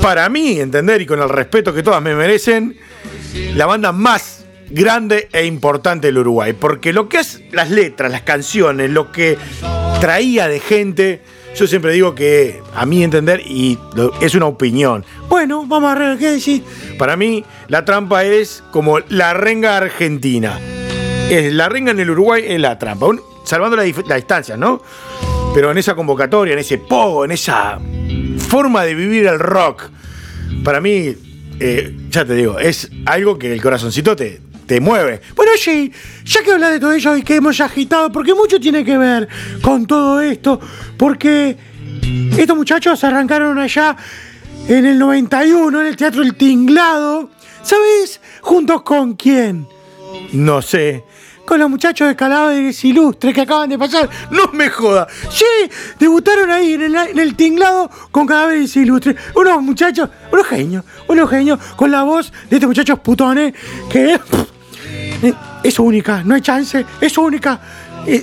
para 0.00 0.28
mí 0.28 0.60
entender 0.60 1.02
y 1.02 1.06
con 1.06 1.20
el 1.20 1.28
respeto 1.28 1.74
que 1.74 1.82
todas 1.82 2.00
me 2.00 2.14
merecen, 2.14 2.76
la 3.56 3.66
banda 3.66 3.90
más 3.90 4.44
grande 4.70 5.28
e 5.32 5.44
importante 5.44 6.06
del 6.06 6.18
Uruguay, 6.18 6.52
porque 6.52 6.92
lo 6.92 7.08
que 7.08 7.18
es 7.18 7.42
las 7.50 7.68
letras, 7.68 8.12
las 8.12 8.22
canciones, 8.22 8.90
lo 8.90 9.10
que 9.10 9.36
traía 10.00 10.46
de 10.46 10.60
gente, 10.60 11.20
yo 11.54 11.66
siempre 11.66 11.92
digo 11.92 12.14
que 12.14 12.62
a 12.74 12.84
mí 12.86 13.02
entender 13.04 13.40
y 13.46 13.78
es 14.20 14.34
una 14.34 14.46
opinión. 14.46 15.04
Bueno, 15.28 15.64
vamos 15.66 15.90
a 15.92 15.98
ver 15.98 16.18
qué 16.18 16.32
decir. 16.32 16.62
Para 16.98 17.16
mí, 17.16 17.44
la 17.68 17.84
trampa 17.84 18.24
es 18.24 18.62
como 18.70 18.98
la 19.08 19.34
renga 19.34 19.76
argentina. 19.76 20.58
Es 21.30 21.52
la 21.52 21.68
renga 21.68 21.92
en 21.92 22.00
el 22.00 22.10
Uruguay 22.10 22.42
es 22.46 22.60
la 22.60 22.78
trampa. 22.78 23.06
Salvando 23.44 23.76
la, 23.76 23.84
dif- 23.86 24.06
la 24.06 24.16
distancia, 24.16 24.56
¿no? 24.56 24.82
Pero 25.54 25.70
en 25.70 25.78
esa 25.78 25.94
convocatoria, 25.94 26.54
en 26.54 26.58
ese 26.58 26.78
pogo, 26.78 27.24
en 27.24 27.30
esa 27.30 27.78
forma 28.48 28.84
de 28.84 28.94
vivir 28.94 29.26
el 29.26 29.38
rock, 29.38 29.84
para 30.64 30.80
mí, 30.80 31.14
eh, 31.60 31.96
ya 32.10 32.24
te 32.24 32.34
digo, 32.34 32.58
es 32.58 32.90
algo 33.06 33.38
que 33.38 33.52
el 33.52 33.62
corazoncito 33.62 34.16
te, 34.16 34.40
te 34.66 34.80
mueve. 34.80 35.20
Bueno, 35.34 35.52
sí, 35.58 35.92
ya 36.24 36.42
que 36.42 36.52
hablas 36.52 36.72
de 36.72 36.80
todo 36.80 36.92
ello 36.92 37.16
y 37.16 37.22
que 37.22 37.36
hemos 37.36 37.60
agitado, 37.60 38.10
porque 38.10 38.34
mucho 38.34 38.58
tiene 38.60 38.84
que 38.84 38.96
ver 38.96 39.28
con 39.62 39.86
todo 39.86 40.20
esto, 40.20 40.60
porque 40.96 41.56
estos 42.36 42.56
muchachos 42.56 43.02
arrancaron 43.04 43.58
allá 43.58 43.96
en 44.68 44.86
el 44.86 44.98
91 44.98 45.80
en 45.80 45.86
el 45.86 45.96
Teatro 45.96 46.22
El 46.22 46.34
Tinglado, 46.36 47.30
¿sabes? 47.62 48.20
¿Juntos 48.40 48.82
con 48.82 49.14
quién? 49.14 49.66
No 50.32 50.62
sé. 50.62 51.04
Con 51.44 51.60
los 51.60 51.68
muchachos 51.68 52.08
de 52.08 52.16
Cadáveres 52.16 52.82
Ilustres 52.84 53.34
que 53.34 53.42
acaban 53.42 53.68
de 53.68 53.78
pasar. 53.78 54.08
No 54.30 54.48
me 54.52 54.70
joda. 54.70 55.06
Sí, 55.30 55.44
debutaron 55.98 56.50
ahí 56.50 56.72
en 56.72 57.18
el, 57.18 57.36
tinglado 57.36 57.90
con 58.10 58.26
Cadáveres 58.26 58.74
Ilustres. 58.76 59.16
Unos 59.34 59.62
muchachos, 59.62 60.08
unos 60.32 60.46
genios, 60.46 60.84
unos 61.06 61.28
genios, 61.28 61.58
con 61.76 61.90
la 61.90 62.02
voz 62.02 62.32
de 62.48 62.56
estos 62.56 62.68
muchachos 62.68 62.98
putones 63.00 63.52
que 63.90 64.18
es 65.62 65.78
única, 65.78 66.22
no 66.24 66.34
hay 66.34 66.40
chance, 66.40 66.84
es 67.00 67.18
única. 67.18 67.60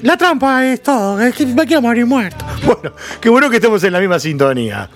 La 0.03 0.15
trampa 0.15 0.63
es 0.65 0.83
todo, 0.83 1.19
es 1.19 1.33
que 1.33 1.45
me 1.45 1.65
quiero 1.65 1.81
morir 1.81 2.05
muerto. 2.05 2.45
Bueno, 2.63 2.93
qué 3.19 3.29
bueno 3.29 3.49
que 3.49 3.55
estemos 3.55 3.83
en 3.83 3.93
la 3.93 3.99
misma 3.99 4.19
sintonía. 4.19 4.87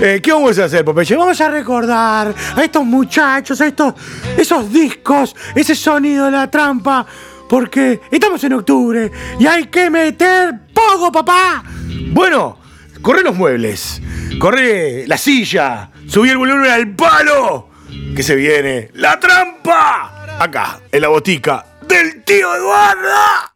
Eh, 0.00 0.20
¿Qué 0.22 0.32
vamos 0.32 0.58
a 0.58 0.64
hacer, 0.64 0.84
Popeye? 0.84 1.16
Vamos 1.16 1.24
Vamos 1.38 1.40
a 1.40 1.50
recordar 1.50 2.34
a 2.56 2.64
estos 2.64 2.84
muchachos, 2.84 3.60
a 3.60 3.66
estos, 3.66 3.94
esos 4.36 4.72
discos, 4.72 5.34
ese 5.54 5.74
sonido 5.74 6.26
de 6.26 6.30
la 6.30 6.50
trampa, 6.50 7.06
porque 7.48 8.00
estamos 8.10 8.42
en 8.44 8.52
octubre 8.54 9.10
y 9.38 9.46
hay 9.46 9.64
que 9.66 9.90
meter 9.90 10.60
poco, 10.72 11.10
papá. 11.10 11.64
Bueno, 12.12 12.58
corre 13.02 13.22
los 13.22 13.34
muebles, 13.34 14.00
corre 14.38 15.06
la 15.06 15.18
silla, 15.18 15.90
subí 16.06 16.30
el 16.30 16.36
volumen 16.36 16.70
al 16.70 16.94
palo, 16.94 17.70
que 18.14 18.22
se 18.22 18.34
viene 18.34 18.90
la 18.94 19.18
trampa, 19.18 20.13
acá, 20.38 20.80
en 20.90 21.00
la 21.00 21.08
botica 21.08 21.66
del 21.88 22.22
tío 22.24 22.54
Eduardo. 22.54 23.54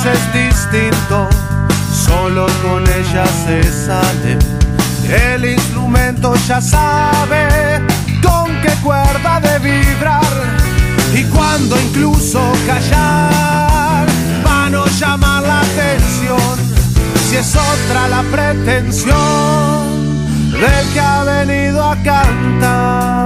Pienses 0.03 0.33
distinto, 0.33 1.27
solo 1.91 2.47
con 2.63 2.83
ella 2.83 3.25
se 3.45 3.63
sale. 3.63 4.37
El 5.33 5.45
instrumento 5.45 6.33
ya 6.47 6.61
sabe 6.61 7.81
con 8.21 8.51
qué 8.61 8.71
cuerda 8.83 9.39
de 9.39 9.59
vibrar. 9.59 10.23
Y 11.13 11.23
cuando 11.25 11.79
incluso 11.79 12.39
callar, 12.65 14.05
va 14.45 14.65
a 14.65 14.69
llamar 14.99 15.43
la 15.43 15.61
atención. 15.61 16.57
Si 17.29 17.37
es 17.37 17.55
otra 17.55 18.07
la 18.07 18.23
pretensión 18.23 19.17
del 20.51 20.93
que 20.93 20.99
ha 20.99 21.23
venido 21.23 21.83
a 21.83 21.95
cantar. 22.03 23.17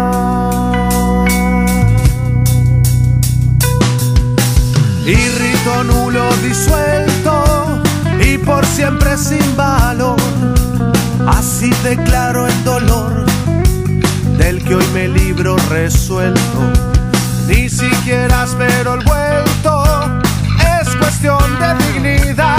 Y 5.05 5.30
nulo 5.83 6.29
disuelto 6.43 7.81
y 8.19 8.37
por 8.37 8.65
siempre 8.65 9.17
sin 9.17 9.55
valor. 9.55 10.17
Así 11.27 11.69
declaro 11.83 12.47
el 12.47 12.63
dolor 12.63 13.25
del 14.37 14.63
que 14.63 14.75
hoy 14.75 14.85
me 14.93 15.07
libro 15.07 15.55
resuelto. 15.69 16.59
Ni 17.47 17.69
siquiera 17.69 18.43
espero 18.43 18.95
el 18.95 19.05
vuelto, 19.05 19.83
es 20.81 20.95
cuestión 20.95 21.43
de 21.59 21.85
dignidad. 21.85 22.57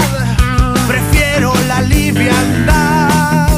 liviandad 1.89 3.49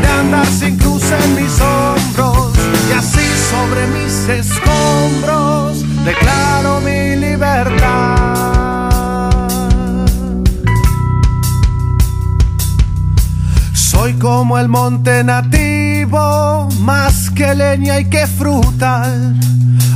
de 0.00 0.08
andar 0.08 0.46
sin 0.46 0.76
cruz 0.76 1.04
en 1.12 1.34
mis 1.36 1.60
hombros 1.60 2.52
y 2.88 2.92
así 2.92 3.26
sobre 3.50 3.86
mis 3.88 4.28
escombros 4.28 5.84
declaro 6.04 6.80
mi 6.80 7.16
libertad. 7.16 8.61
Soy 14.02 14.14
como 14.14 14.58
el 14.58 14.68
monte 14.68 15.22
nativo, 15.22 16.68
más 16.80 17.30
que 17.30 17.54
leña 17.54 18.00
y 18.00 18.04
que 18.06 18.26
frutal, 18.26 19.36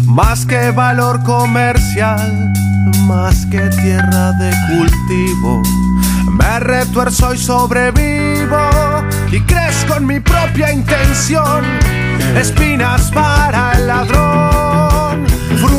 más 0.05 0.47
que 0.47 0.71
valor 0.71 1.25
comercial, 1.25 2.53
más 3.09 3.45
que 3.47 3.59
tierra 3.59 4.31
de 4.31 4.53
cultivo. 4.69 5.61
Me 6.31 6.61
retuerzo 6.61 7.35
y 7.35 7.39
sobrevivo 7.39 8.71
y 9.33 9.41
crezco 9.41 9.97
en 9.97 10.07
mi 10.07 10.21
propia 10.21 10.73
intención. 10.73 11.65
Espinas 12.37 13.11
para 13.11 13.73
el 13.73 13.89
ladrón, 13.89 14.56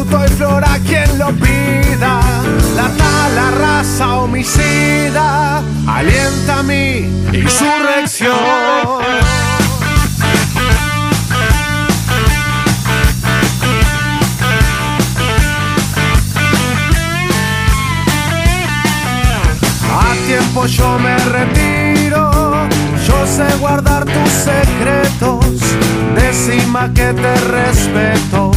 fruto 0.08 0.26
y 0.26 0.28
flor 0.30 0.64
a 0.64 0.80
quien 0.80 1.18
lo 1.18 1.28
pida. 1.34 2.20
La 2.76 2.90
tala 2.98 3.52
raza 3.52 4.18
homicida 4.18 5.62
alienta 5.88 6.64
mi 6.64 7.00
insurrección. 7.34 8.34
A 20.00 20.14
tiempo 20.28 20.66
yo 20.68 21.00
me 21.00 21.18
retiro, 21.18 22.32
yo 23.08 23.28
sé 23.28 23.46
guardar 23.60 24.06
tus 24.06 24.30
secretos. 24.30 25.46
Decima 26.16 26.92
que 26.94 27.14
te 27.14 27.36
respeto, 27.36 28.52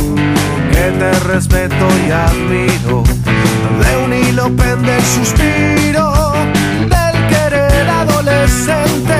que 0.81 0.91
te 0.93 1.13
respeto 1.21 1.87
y 2.07 2.11
admiro. 2.11 3.03
De 3.83 3.97
un 4.03 4.13
hilo 4.15 4.45
pende 4.57 4.97
el 4.97 5.05
suspiro 5.05 6.33
del 6.95 7.17
querer 7.29 7.87
adolescente, 8.03 9.17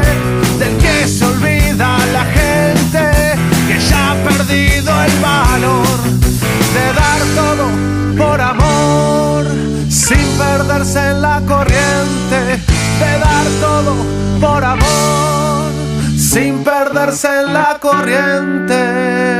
del 0.59 0.75
que 0.79 1.07
se 1.07 1.25
olvida 1.27 1.99
la 2.17 2.25
gente, 2.39 3.05
que 3.69 3.79
ya 3.79 4.13
ha 4.13 4.15
perdido 4.29 4.91
el 5.05 5.17
valor 5.21 5.99
de 6.77 6.87
dar 7.03 7.21
todo 7.41 7.65
por 8.17 8.41
amor, 8.41 9.45
sin 9.91 10.27
perderse 10.39 11.11
en 11.11 11.21
la 11.21 11.43
corriente, 11.47 12.39
de 13.03 13.13
dar 13.27 13.47
todo 13.61 13.93
por 14.41 14.65
amor, 14.65 15.71
sin 16.17 16.65
perderse 16.65 17.29
en 17.41 17.53
la 17.53 17.77
corriente. 17.81 19.40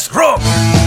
Let's 0.00 0.14
rock! 0.14 0.79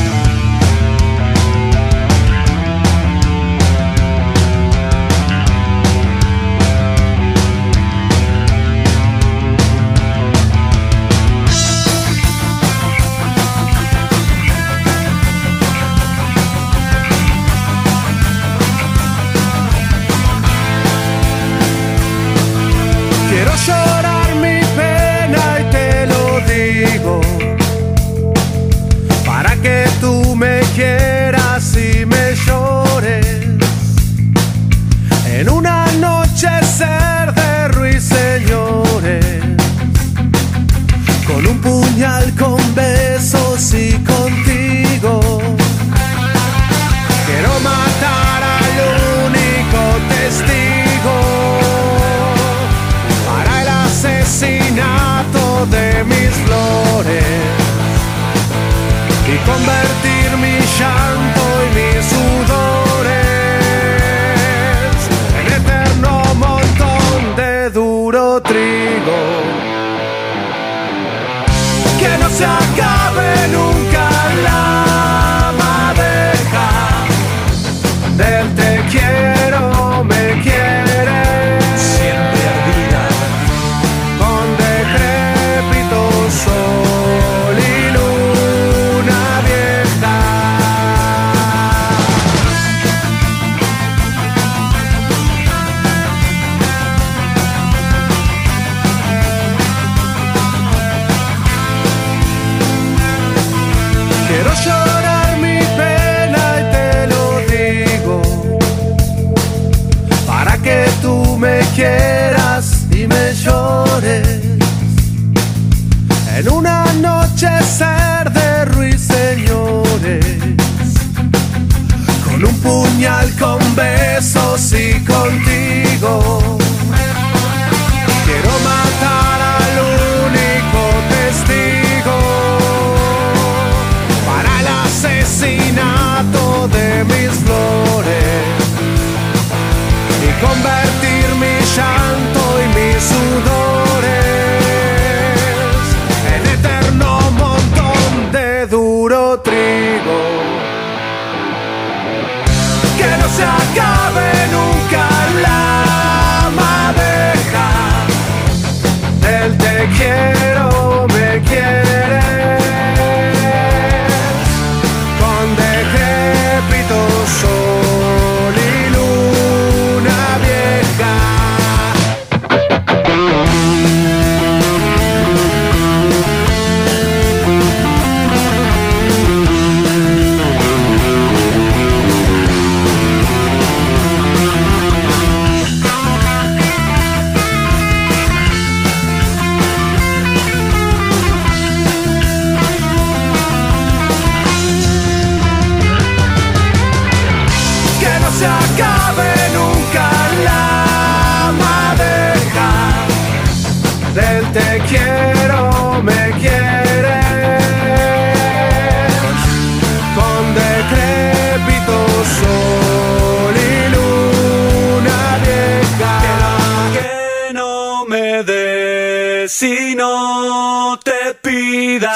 convertir 140.43 141.25
mi 141.39 141.55
llanto 141.75 142.41
y 142.63 142.67
mi 142.75 142.99
sudor. 142.99 143.92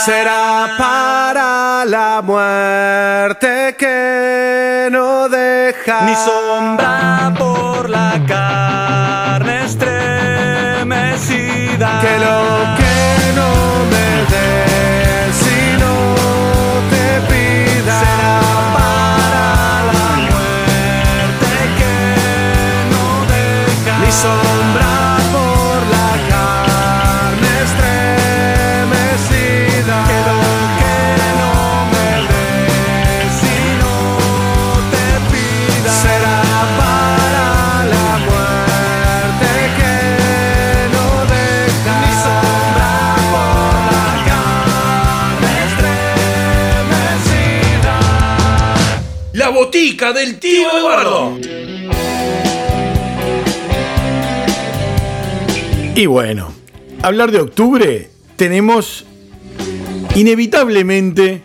Será 0.08 0.76
para 0.78 1.84
la 1.84 2.22
muerte 2.24 3.76
que 3.78 4.88
no 4.90 5.28
deja 5.28 6.06
ni 6.06 6.16
sombra 6.16 7.34
por 7.38 7.90
la 7.90 8.14
carne 8.26 9.66
estremecida. 9.66 12.00
Que 12.00 12.20
lo 12.20 12.78
que 12.78 13.34
no 13.36 13.50
me 13.92 14.24
des, 14.32 15.36
si 15.36 15.76
no 15.78 16.16
te 16.90 17.20
pida. 17.28 18.00
Será 18.00 18.40
para 18.78 19.44
la 19.92 20.08
muerte 20.32 21.52
que 21.80 21.96
no 22.94 23.04
deja 23.28 23.94
ni 24.06 24.12
sombra. 24.14 24.97
del 49.98 50.40
tío 50.40 50.70
Eduardo. 50.78 51.40
Y 55.96 56.06
bueno, 56.06 56.54
hablar 57.02 57.32
de 57.32 57.40
octubre, 57.40 58.08
tenemos 58.36 59.06
inevitablemente 60.14 61.42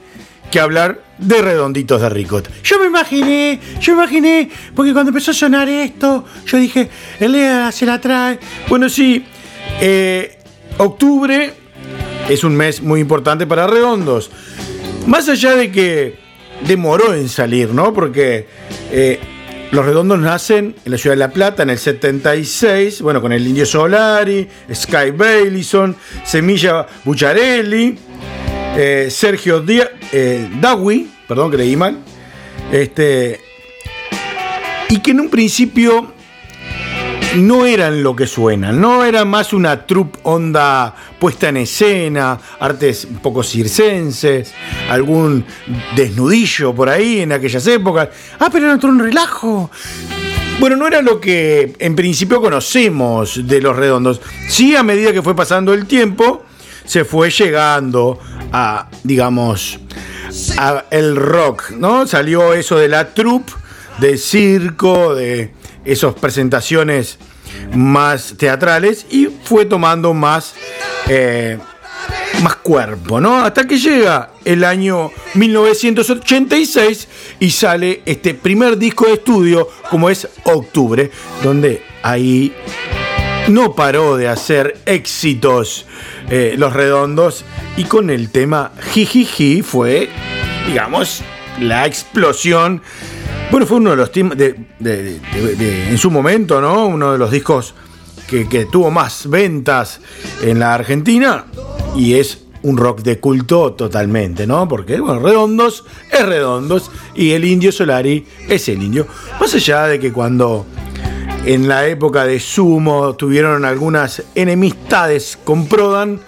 que 0.51 0.61
hablar 0.61 1.03
de 1.17 1.41
redonditos 1.41 2.03
de 2.03 2.11
ricot. 2.11 2.51
Yo 2.63 2.79
me 2.79 2.87
imaginé, 2.87 3.59
yo 3.81 3.95
imaginé, 3.95 4.51
porque 4.77 4.93
cuando 4.93 5.09
empezó 5.09 5.31
a 5.31 5.35
sonar 5.35 5.71
esto, 5.71 6.27
yo 6.45 6.59
dije, 6.59 6.91
Elea 7.21 7.73
se 7.73 7.87
la 7.87 7.99
trae. 8.03 8.39
Bueno, 8.69 8.91
sí, 8.91 9.25
eh, 9.81 10.39
octubre 10.77 11.55
es 12.29 12.45
un 12.45 12.55
mes 12.55 12.83
muy 12.83 13.01
importante 13.01 13.47
para 13.47 13.67
redondos. 13.67 14.31
Más 15.07 15.27
allá 15.31 15.57
de 15.57 15.73
que 15.73 16.23
demoró 16.67 17.15
en 17.15 17.29
salir, 17.29 17.71
¿no? 17.71 17.93
Porque 17.93 18.47
eh, 18.91 19.19
los 19.71 19.85
redondos 19.87 20.19
nacen 20.19 20.75
en 20.85 20.93
la 20.93 20.99
ciudad 20.99 21.15
de 21.15 21.21
La 21.21 21.31
Plata 21.31 21.63
en 21.63 21.71
el 21.71 21.79
76, 21.79 23.01
bueno, 23.01 23.21
con 23.21 23.33
el 23.33 23.47
Indio 23.47 23.65
Solari, 23.65 24.49
Sky 24.73 25.11
Bailison, 25.15 25.97
Semilla 26.25 26.87
Bucciarelli, 27.05 27.99
eh, 28.77 29.09
Sergio 29.11 29.61
Díaz, 29.61 29.89
eh, 30.13 30.49
Dawi, 30.61 31.11
perdón 31.27 31.51
que 31.51 31.57
leí 31.57 31.75
mal, 31.75 31.99
este, 32.71 33.41
y 34.89 34.99
que 34.99 35.13
en 35.13 35.21
un 35.21 35.31
principio 35.31 36.13
no 37.37 37.65
eran 37.67 38.03
lo 38.03 38.15
que 38.15 38.27
suenan, 38.27 38.81
no 38.81 39.05
era 39.05 39.25
más 39.25 39.53
una 39.53 39.87
troupe 39.87 40.19
onda 40.25 40.95
puesta 41.19 41.49
en 41.49 41.59
escena, 41.59 42.39
artes 42.61 43.07
un 43.07 43.19
poco 43.19 43.43
circenses, 43.43 44.53
algún 44.91 45.45
desnudillo 45.97 46.75
por 46.75 46.89
ahí 46.89 47.21
en 47.21 47.33
aquellas 47.33 47.67
épocas. 47.67 48.09
Ah, 48.39 48.49
pero 48.53 48.67
era 48.67 48.75
otro 48.75 48.91
un 48.91 48.99
relajo. 48.99 49.71
Bueno, 50.61 50.77
no 50.77 50.87
era 50.87 51.01
lo 51.01 51.21
que 51.21 51.75
en 51.79 51.97
principio 51.97 52.41
conocemos 52.41 53.47
de 53.47 53.61
los 53.61 53.77
redondos. 53.77 54.21
Sí, 54.49 54.77
a 54.77 54.83
medida 54.83 55.13
que 55.13 55.23
fue 55.23 55.35
pasando 55.35 55.73
el 55.73 55.87
tiempo, 55.87 56.45
se 56.85 57.05
fue 57.05 57.31
llegando 57.31 58.19
a, 58.53 58.89
digamos, 59.03 59.81
a 60.59 60.85
el 60.91 61.17
rock, 61.17 61.71
¿no? 61.71 62.07
Salió 62.07 62.53
eso 62.53 62.77
de 62.77 62.89
la 62.89 63.15
troupe, 63.15 63.53
de 63.99 64.19
circo, 64.19 65.15
de 65.15 65.53
esas 65.85 66.15
presentaciones 66.15 67.19
más 67.75 68.35
teatrales 68.37 69.07
y 69.11 69.29
fue 69.45 69.65
tomando 69.65 70.15
más, 70.15 70.55
eh, 71.09 71.59
más 72.43 72.57
cuerpo, 72.57 73.21
¿no? 73.21 73.41
Hasta 73.45 73.67
que 73.67 73.79
llega 73.79 74.31
el 74.45 74.65
año 74.65 75.11
1986 75.35 77.09
y 77.41 77.51
sale 77.51 78.03
este 78.07 78.35
primer 78.35 78.79
disco 78.79 79.07
de 79.07 79.15
estudio 79.15 79.69
como 79.91 80.11
es 80.11 80.29
Octubre, 80.45 81.11
donde 81.43 81.83
ahí 82.03 82.53
no 83.49 83.75
paró 83.75 84.17
de 84.17 84.29
hacer 84.29 84.79
éxitos 84.87 85.87
eh, 86.31 86.55
los 86.57 86.73
redondos 86.73 87.45
y 87.77 87.85
con 87.85 88.11
el 88.11 88.31
tema 88.31 88.73
Jijiji 88.93 89.63
fue, 89.63 90.09
digamos, 90.67 91.23
la 91.61 91.87
explosión. 91.87 92.83
Bueno, 93.53 93.67
fue 93.67 93.77
uno 93.77 93.91
de 93.91 93.97
los 93.97 94.11
temas 94.11 94.37
de, 94.37 94.57
de- 94.81 95.21
de- 95.21 95.89
en 95.91 95.99
su 95.99 96.11
momento, 96.11 96.61
¿no? 96.61 96.87
Uno 96.87 97.13
de 97.13 97.19
los 97.19 97.31
discos 97.31 97.75
que, 98.27 98.49
que 98.49 98.65
tuvo 98.65 98.91
más 98.91 99.29
ventas 99.29 100.01
en 100.43 100.59
la 100.59 100.75
Argentina 100.75 101.45
y 101.95 102.15
es 102.15 102.39
un 102.63 102.77
rock 102.79 103.03
de 103.03 103.19
culto 103.21 103.75
totalmente, 103.75 104.47
¿no? 104.47 104.67
Porque, 104.69 104.99
bueno, 105.01 105.21
Redondos 105.21 105.85
es 106.11 106.25
Redondos 106.25 106.91
y 107.15 107.33
el 107.33 107.45
Indio 107.45 107.71
Solari 107.73 108.25
es 108.49 108.69
el 108.71 108.83
Indio. 108.83 109.07
Más 109.39 109.53
allá 109.55 109.87
de 109.87 110.01
que 110.01 110.13
cuando 110.13 110.65
en 111.45 111.69
la 111.69 111.87
época 111.87 112.25
de 112.25 112.41
Sumo 112.41 113.15
tuvieron 113.17 113.65
algunas 113.67 114.23
enemistades 114.35 115.39
con 115.45 115.67
Prodan, 115.67 116.21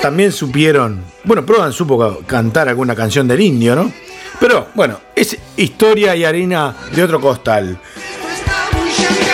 también 0.00 0.32
supieron, 0.32 1.02
bueno, 1.24 1.44
Prodan 1.44 1.72
supo 1.72 1.98
ca- 1.98 2.26
cantar 2.26 2.68
alguna 2.68 2.94
canción 2.94 3.28
del 3.28 3.40
indio, 3.42 3.74
¿no? 3.76 3.92
Pero 4.38 4.68
bueno, 4.74 5.00
es 5.14 5.36
historia 5.56 6.14
y 6.14 6.24
harina 6.24 6.74
de 6.94 7.02
otro 7.02 7.20
costal. 7.20 7.78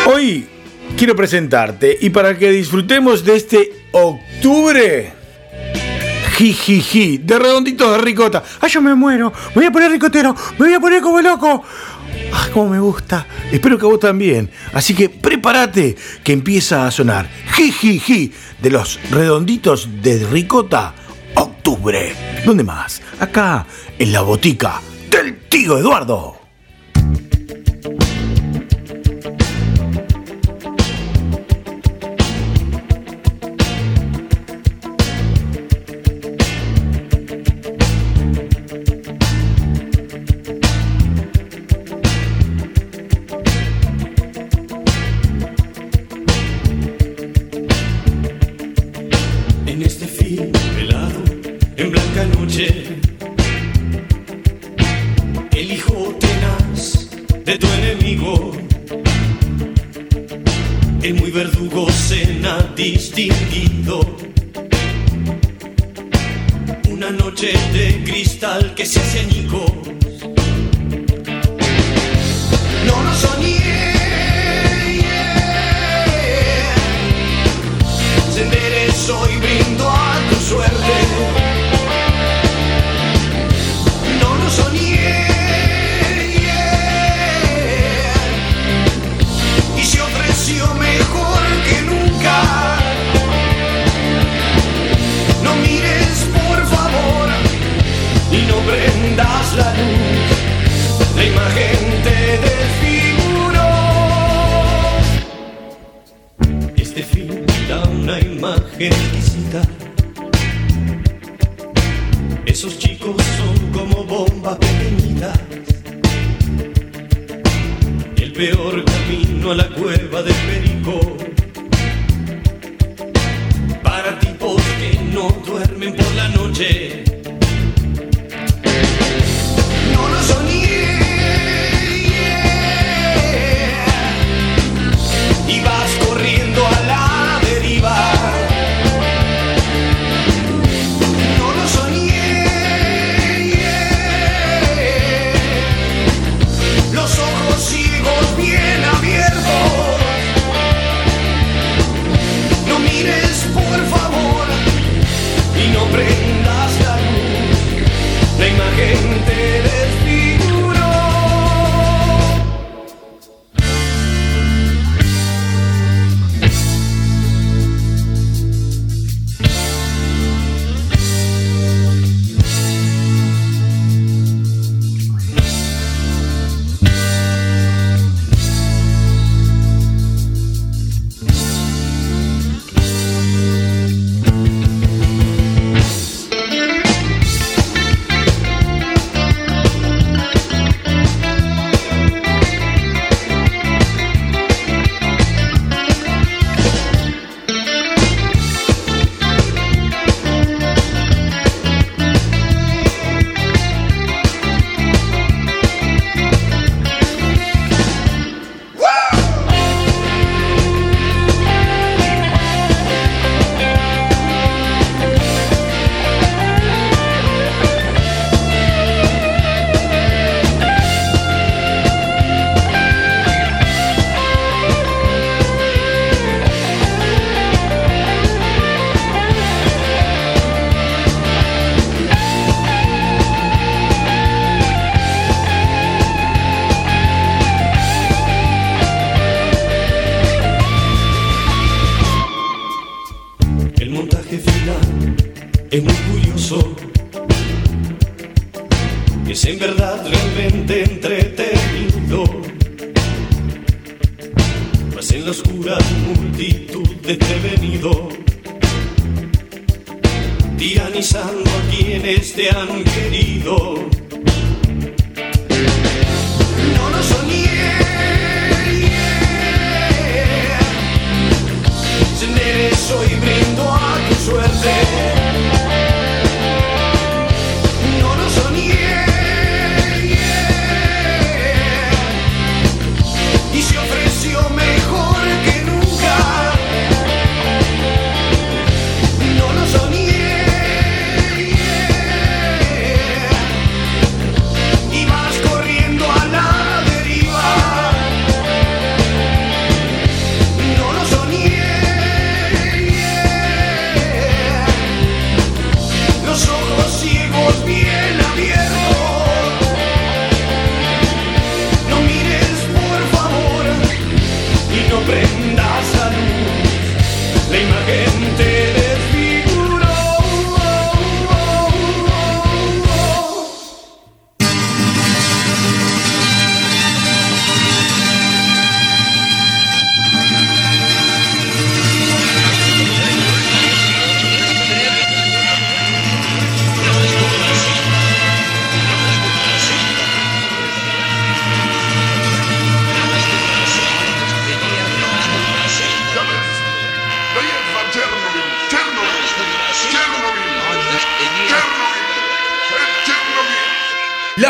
Hoy 0.07 0.47
quiero 0.97 1.17
presentarte 1.17 1.97
y 2.01 2.11
para 2.11 2.39
que 2.39 2.51
disfrutemos 2.51 3.25
de 3.25 3.37
este 3.37 3.87
octubre, 3.91 5.13
jijiji, 6.37 7.19
de 7.19 7.39
redonditos 7.39 7.93
de 7.93 7.99
ricota. 7.99 8.45
Ay, 8.61 8.71
yo 8.71 8.81
me 8.81 8.95
muero. 8.95 9.33
Me 9.49 9.55
voy 9.55 9.67
a 9.67 9.73
poner 9.73 9.91
ricotero. 9.91 10.35
Me 10.59 10.67
voy 10.67 10.75
a 10.75 10.81
poner 10.81 11.03
como 11.03 11.21
loco. 11.21 11.65
Ah, 12.33 12.49
cómo 12.53 12.71
me 12.71 12.79
gusta. 12.79 13.27
Espero 13.51 13.77
que 13.79 13.87
a 13.87 13.89
vos 13.89 14.01
también. 14.01 14.51
Así 14.73 14.95
que 14.95 15.09
prepárate 15.09 15.97
que 16.23 16.33
empieza 16.33 16.87
a 16.87 16.91
sonar 16.91 17.29
jijiji 17.55 18.33
de 18.61 18.71
los 18.71 19.01
redonditos 19.11 19.89
de 20.01 20.25
ricota 20.27 20.95
octubre. 21.35 22.15
¿Dónde 22.45 22.63
más? 22.63 23.03
Acá, 23.19 23.67
en 23.99 24.13
la 24.13 24.23
botica 24.23 24.81
del 25.13 25.39
tío 25.49 25.79
Eduardo. 25.79 26.42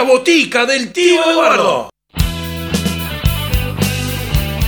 La 0.03 0.09
botica 0.09 0.67
del 0.67 0.93
tío 0.93 1.31
Eduardo. 1.31 1.89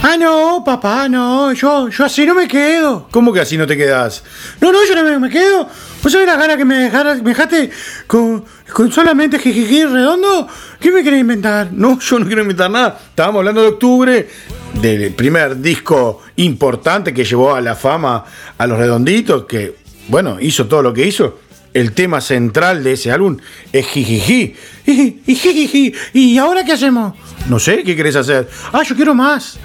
Ah, 0.01 0.17
no, 0.17 0.63
papá, 0.65 1.09
no. 1.09 1.53
Yo, 1.53 1.89
yo 1.89 2.05
así 2.05 2.25
no 2.25 2.37
me 2.37 2.47
quedo. 2.47 3.09
¿Cómo 3.11 3.33
que 3.33 3.41
así 3.41 3.59
no 3.59 3.67
te 3.67 3.77
quedas? 3.77 4.23
No, 4.61 4.71
no, 4.71 4.79
yo 4.87 4.95
no 4.95 5.03
me, 5.03 5.19
me 5.19 5.29
quedo. 5.29 5.69
¿Vos 6.01 6.13
sabés 6.13 6.29
la 6.29 6.37
gana 6.37 6.57
que 6.57 6.65
me, 6.65 6.77
dejara, 6.77 7.17
me 7.17 7.31
dejaste 7.31 7.69
con, 8.07 8.45
con 8.73 8.93
solamente 8.93 9.41
jijiji 9.41 9.87
redondo? 9.87 10.47
¿Qué 10.79 10.93
me 10.93 11.03
querés 11.03 11.19
inventar? 11.19 11.73
No, 11.73 11.99
yo 11.99 12.21
no 12.21 12.27
quiero 12.27 12.43
inventar 12.43 12.71
nada. 12.71 12.97
Estábamos 13.09 13.41
hablando 13.41 13.63
de 13.63 13.69
octubre, 13.71 14.29
del 14.75 15.15
primer 15.15 15.61
disco 15.61 16.23
importante 16.37 17.13
que 17.13 17.25
llevó 17.25 17.57
a 17.57 17.61
la 17.61 17.75
fama 17.75 18.25
a 18.57 18.67
los 18.69 18.79
redonditos, 18.79 19.47
que, 19.47 19.79
bueno, 20.07 20.37
hizo 20.41 20.69
todo 20.69 20.81
lo 20.81 20.95
que 20.95 21.05
hizo. 21.05 21.41
El 21.75 21.93
tema 21.93 22.21
central 22.21 22.85
de 22.85 22.93
ese 22.93 23.11
álbum 23.11 23.37
es 23.73 23.87
Jijiji. 23.89 24.55
Y, 24.87 25.23
y, 25.27 25.35
jijiji, 25.35 25.93
¿y 26.13 26.39
ahora 26.39 26.65
qué 26.65 26.73
hacemos? 26.73 27.15
No 27.49 27.59
sé, 27.59 27.83
¿qué 27.83 27.97
querés 27.97 28.15
hacer? 28.15 28.49
Ah, 28.73 28.83
yo 28.85 28.95
quiero 28.95 29.13
más. 29.13 29.59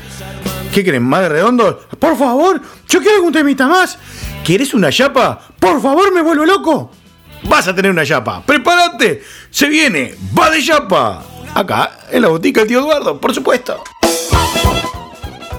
¿Qué 0.74 0.84
querés? 0.84 1.02
¿Más 1.02 1.22
de 1.22 1.30
redondo? 1.30 1.88
Por 2.00 2.18
favor, 2.18 2.62
yo 2.88 3.00
quiero 3.00 3.18
algún 3.18 3.32
temita 3.32 3.68
más. 3.68 4.00
¿Querés 4.44 4.74
una 4.74 4.92
chapa? 4.92 5.40
Por 5.60 5.80
favor, 5.82 6.12
me 6.12 6.24
vuelvo 6.24 6.46
loco. 6.46 6.92
Vas 7.44 7.68
a 7.68 7.76
tener 7.76 7.92
una 7.92 8.06
chapa. 8.06 8.42
¡Prepárate! 8.44 9.24
Se 9.52 9.68
viene, 9.68 10.16
va 10.38 10.50
de 10.50 10.64
chapa. 10.64 11.24
Acá, 11.54 12.00
en 12.12 12.24
la 12.24 12.30
botica 12.30 12.62
del 12.62 12.70
tío 12.70 12.80
Eduardo, 12.80 13.22
por 13.22 13.36
supuesto. 13.36 13.84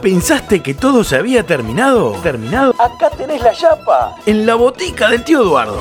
¿Pensaste 0.02 0.62
que 0.62 0.74
todo 0.74 1.04
se 1.04 1.16
había 1.16 1.44
terminado? 1.44 2.12
¿Terminado? 2.22 2.74
Acá 2.78 3.10
tenés 3.16 3.40
la 3.40 3.52
chapa. 3.52 4.16
En 4.26 4.46
la 4.46 4.56
botica 4.56 5.10
del 5.10 5.22
tío 5.22 5.42
Eduardo. 5.42 5.80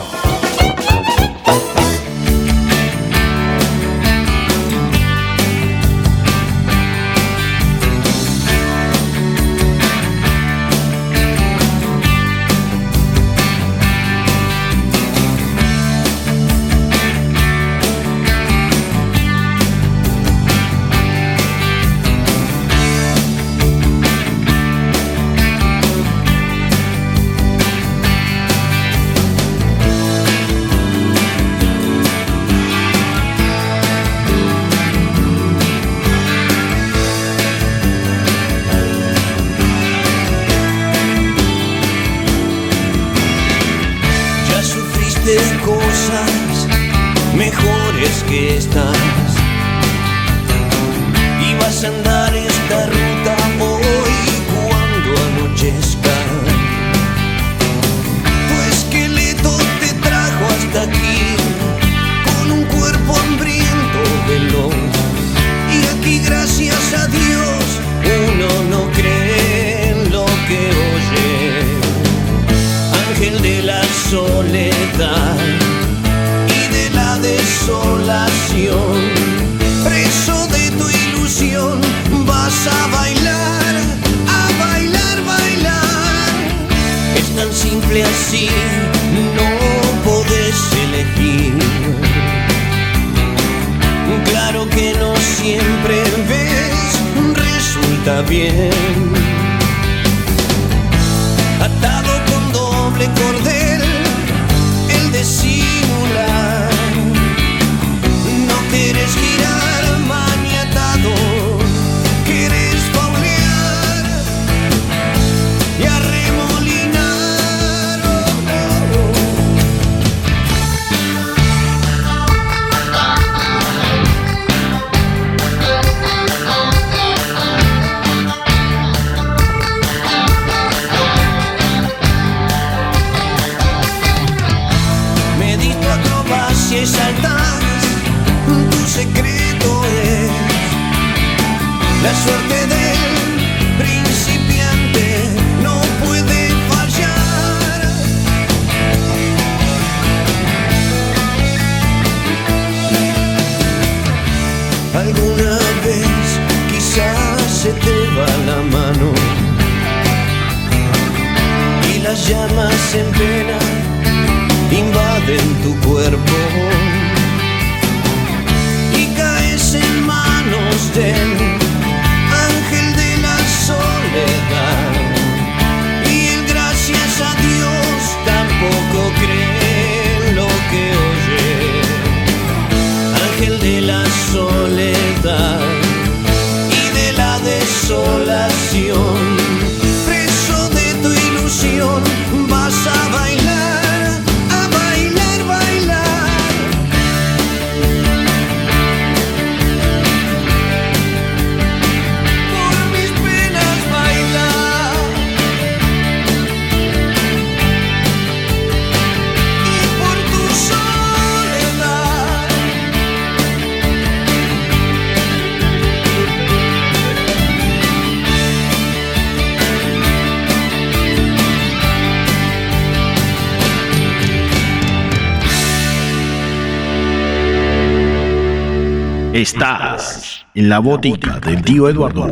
en 230.59 230.67
la 230.67 230.79
botica 230.79 231.39
del 231.39 231.61
tío 231.61 231.87
Eduardo. 231.87 232.27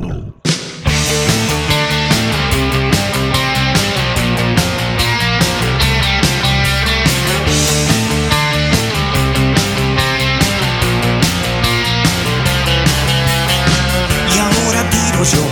Y 14.33 14.39
ahora 14.39 14.89
tiro 14.89 15.23
yo 15.23 15.43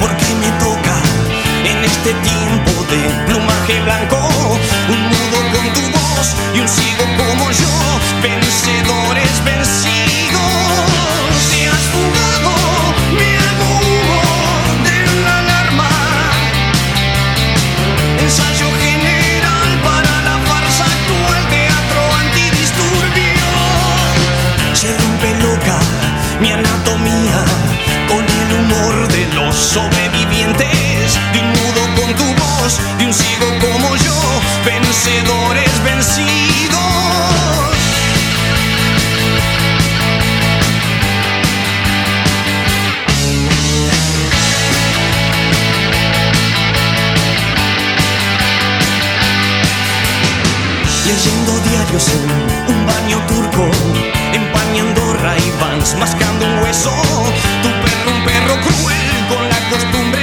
porque 0.00 0.34
me 0.40 0.50
toca 0.58 0.96
en 1.64 1.84
este 1.84 2.12
tiempo 2.14 2.72
de 2.90 2.98
plumaje 3.26 3.80
blanco, 3.84 4.18
un 4.88 5.02
nudo 5.04 5.38
con 5.54 5.72
tu 5.72 5.82
voz 5.96 6.34
y 6.52 6.58
un 6.58 6.68
ciego 6.68 7.04
como 7.16 7.48
yo, 7.52 7.70
vencedores, 8.20 9.44
vencedores. 9.44 9.63
de 31.34 31.40
un 31.40 31.48
nudo 31.52 31.82
con 32.00 32.14
tu 32.14 32.24
voz, 32.40 32.78
de 32.98 33.06
un 33.06 33.12
sigo 33.12 33.46
como 33.58 33.96
yo, 33.96 34.14
vencedores 34.64 35.82
vencidos. 35.82 36.80
Leyendo 51.04 51.52
diarios 51.68 52.08
en 52.08 52.74
un 52.74 52.86
baño 52.86 53.18
turco, 53.26 53.68
empañando 54.32 55.14
ray 55.14 55.52
mascando 55.98 56.46
un 56.46 56.58
hueso, 56.62 56.92
tu 57.62 57.68
perro 57.82 58.10
un 58.16 58.24
perro 58.24 58.54
cruel 58.62 59.26
con 59.28 59.48
la 59.48 59.58
costumbre 59.70 60.13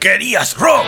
Querías 0.00 0.56
Rock. 0.56 0.86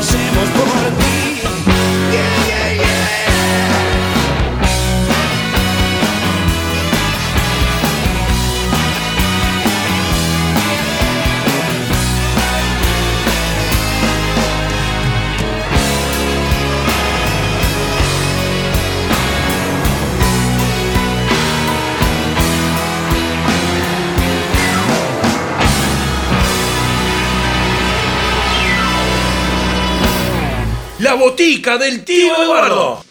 hacemos 0.00 0.48
por 0.48 1.04
ti. 1.04 1.09
Del 31.78 32.04
tío 32.04 32.42
Eduardo. 32.42 33.04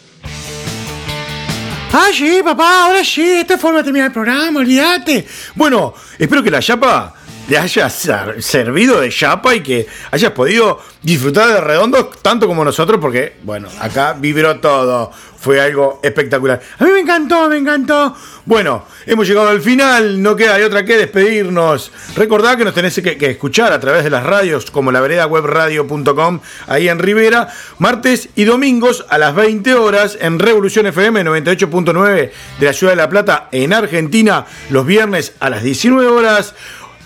Ah, 1.91 2.09
sí, 2.13 2.41
papá, 2.43 2.85
ahora 2.85 3.03
sí, 3.03 3.23
esta 3.23 3.57
forma 3.57 3.79
de 3.79 3.85
terminar 3.85 4.07
el 4.07 4.13
programa, 4.13 4.59
olvídate. 4.59 5.25
Bueno, 5.55 5.93
espero 6.19 6.43
que 6.43 6.51
la 6.51 6.59
chapa 6.59 7.15
te 7.49 7.57
haya 7.57 7.89
ser- 7.89 8.41
servido 8.43 9.01
de 9.01 9.09
chapa 9.09 9.55
y 9.55 9.61
que 9.61 9.87
hayas 10.11 10.31
podido 10.33 10.79
disfrutar 11.01 11.47
de 11.47 11.59
redondos 11.61 12.21
tanto 12.21 12.45
como 12.45 12.63
nosotros, 12.63 12.99
porque, 13.01 13.37
bueno, 13.43 13.67
acá 13.81 14.15
vibró 14.17 14.59
todo. 14.59 15.11
Fue 15.39 15.61
algo 15.61 16.01
espectacular. 16.03 16.59
A 16.79 16.83
mí 16.83 16.91
me 16.91 16.99
encantó, 16.99 17.47
me 17.47 17.55
encantó. 17.55 18.13
Bueno, 18.43 18.83
hemos 19.05 19.25
llegado 19.25 19.47
al 19.47 19.61
final, 19.61 20.21
no 20.21 20.35
queda 20.35 20.57
otra 20.65 20.83
que 20.83 20.97
despedirnos. 20.97 21.93
Recordad 22.17 22.57
que 22.57 22.65
nos 22.65 22.73
tenés 22.73 22.99
que, 23.01 23.17
escuchar 23.31 23.71
a 23.71 23.79
través 23.79 24.03
de 24.03 24.09
las 24.09 24.25
radios 24.25 24.69
como 24.69 24.91
la 24.91 24.99
vereda 24.99 25.27
webradio.com 25.27 26.41
ahí 26.67 26.89
en 26.89 26.99
Rivera, 26.99 27.47
martes 27.77 28.27
y 28.35 28.43
domingos 28.43 29.05
a 29.09 29.17
las 29.17 29.33
20 29.33 29.75
horas 29.75 30.17
en 30.19 30.39
Revolución 30.39 30.87
FM 30.87 31.23
98.9 31.23 32.31
de 32.59 32.65
la 32.65 32.73
Ciudad 32.73 32.91
de 32.91 32.97
La 32.97 33.09
Plata 33.09 33.47
en 33.53 33.71
Argentina, 33.71 34.45
los 34.69 34.85
viernes 34.85 35.35
a 35.39 35.49
las 35.49 35.63
19 35.63 36.05
horas. 36.07 36.53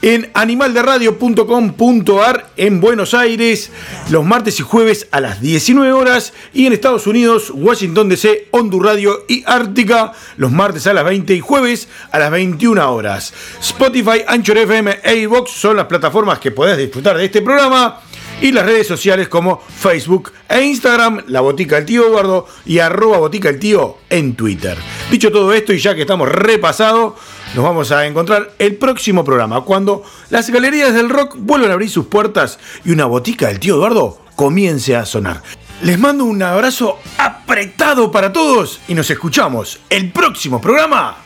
En 0.04 0.30
animalderadio.com.ar 0.34 2.49
en 2.58 2.82
Buenos 2.82 3.14
Aires, 3.14 3.72
los 4.10 4.26
martes 4.26 4.60
y 4.60 4.64
jueves 4.64 5.08
a 5.12 5.22
las 5.22 5.39
19 5.39 5.93
horas. 5.93 6.34
Y 6.54 6.66
en 6.66 6.74
Estados 6.74 7.08
Unidos, 7.08 7.54
Washington 7.56 8.10
DC, 8.10 8.49
Hondur 8.51 8.84
Radio 8.84 9.24
y 9.30 9.45
Ártica, 9.45 10.12
los 10.36 10.51
martes 10.51 10.88
a 10.88 10.93
las 10.93 11.06
20 11.06 11.34
y 11.34 11.39
jueves 11.39 11.88
a 12.12 12.20
las 12.20 12.32
21 12.32 12.93
horas. 12.93 13.34
Spotify, 13.62 14.24
Anchor 14.28 14.58
FM 14.58 14.99
e 15.06 15.16
iVoox 15.20 15.49
son 15.49 15.78
las 15.78 15.86
plataformas 15.86 16.39
que 16.39 16.51
podés 16.51 16.78
disfrutar 16.78 17.16
de 17.16 17.24
este 17.24 17.41
programa. 17.41 18.01
Y 18.41 18.51
las 18.51 18.66
redes 18.66 18.88
sociales 18.88 19.30
como 19.30 19.62
Facebook 19.62 20.34
e 20.49 20.64
Instagram, 20.64 21.24
La 21.28 21.39
Botica 21.39 21.78
del 21.78 21.86
Tío 21.86 22.08
Eduardo 22.08 22.45
y 22.66 22.80
arroba 22.80 23.20
Botica 23.20 23.49
del 23.49 23.60
Tío 23.60 23.99
en 24.10 24.36
Twitter. 24.36 24.78
Dicho 25.10 25.32
todo 25.32 25.54
esto 25.54 25.72
y 25.72 25.80
ya 25.80 25.95
que 25.95 26.01
estamos 26.01 26.28
repasados, 26.28 27.14
nos 27.54 27.64
vamos 27.64 27.91
a 27.91 28.06
encontrar 28.06 28.51
el 28.58 28.76
próximo 28.78 29.24
programa, 29.24 29.62
cuando 29.62 30.04
las 30.30 30.49
galerías 30.49 30.93
del 30.93 31.10
rock 31.10 31.36
vuelvan 31.38 31.70
a 31.70 31.74
abrir 31.74 31.89
sus 31.89 32.08
puertas 32.08 32.60
y 32.84 32.91
una 32.91 33.06
botica 33.06 33.47
del 33.47 33.60
tío 33.60 33.76
Eduardo 33.76 34.20
comience 34.36 34.95
a 34.95 35.06
sonar. 35.06 35.41
Les 35.84 35.99
mando 35.99 36.24
un 36.26 36.41
abrazo 36.41 36.99
apretado 37.18 38.12
para 38.12 38.34
todos 38.34 38.80
y 38.88 38.95
nos 38.95 39.10
escuchamos 39.10 39.80
el 39.89 40.12
próximo 40.12 40.60
programa. 40.60 41.18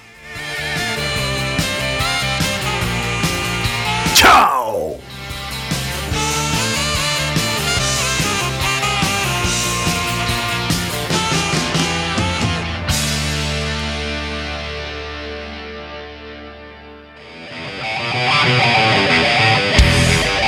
¡Chao! 4.16 4.57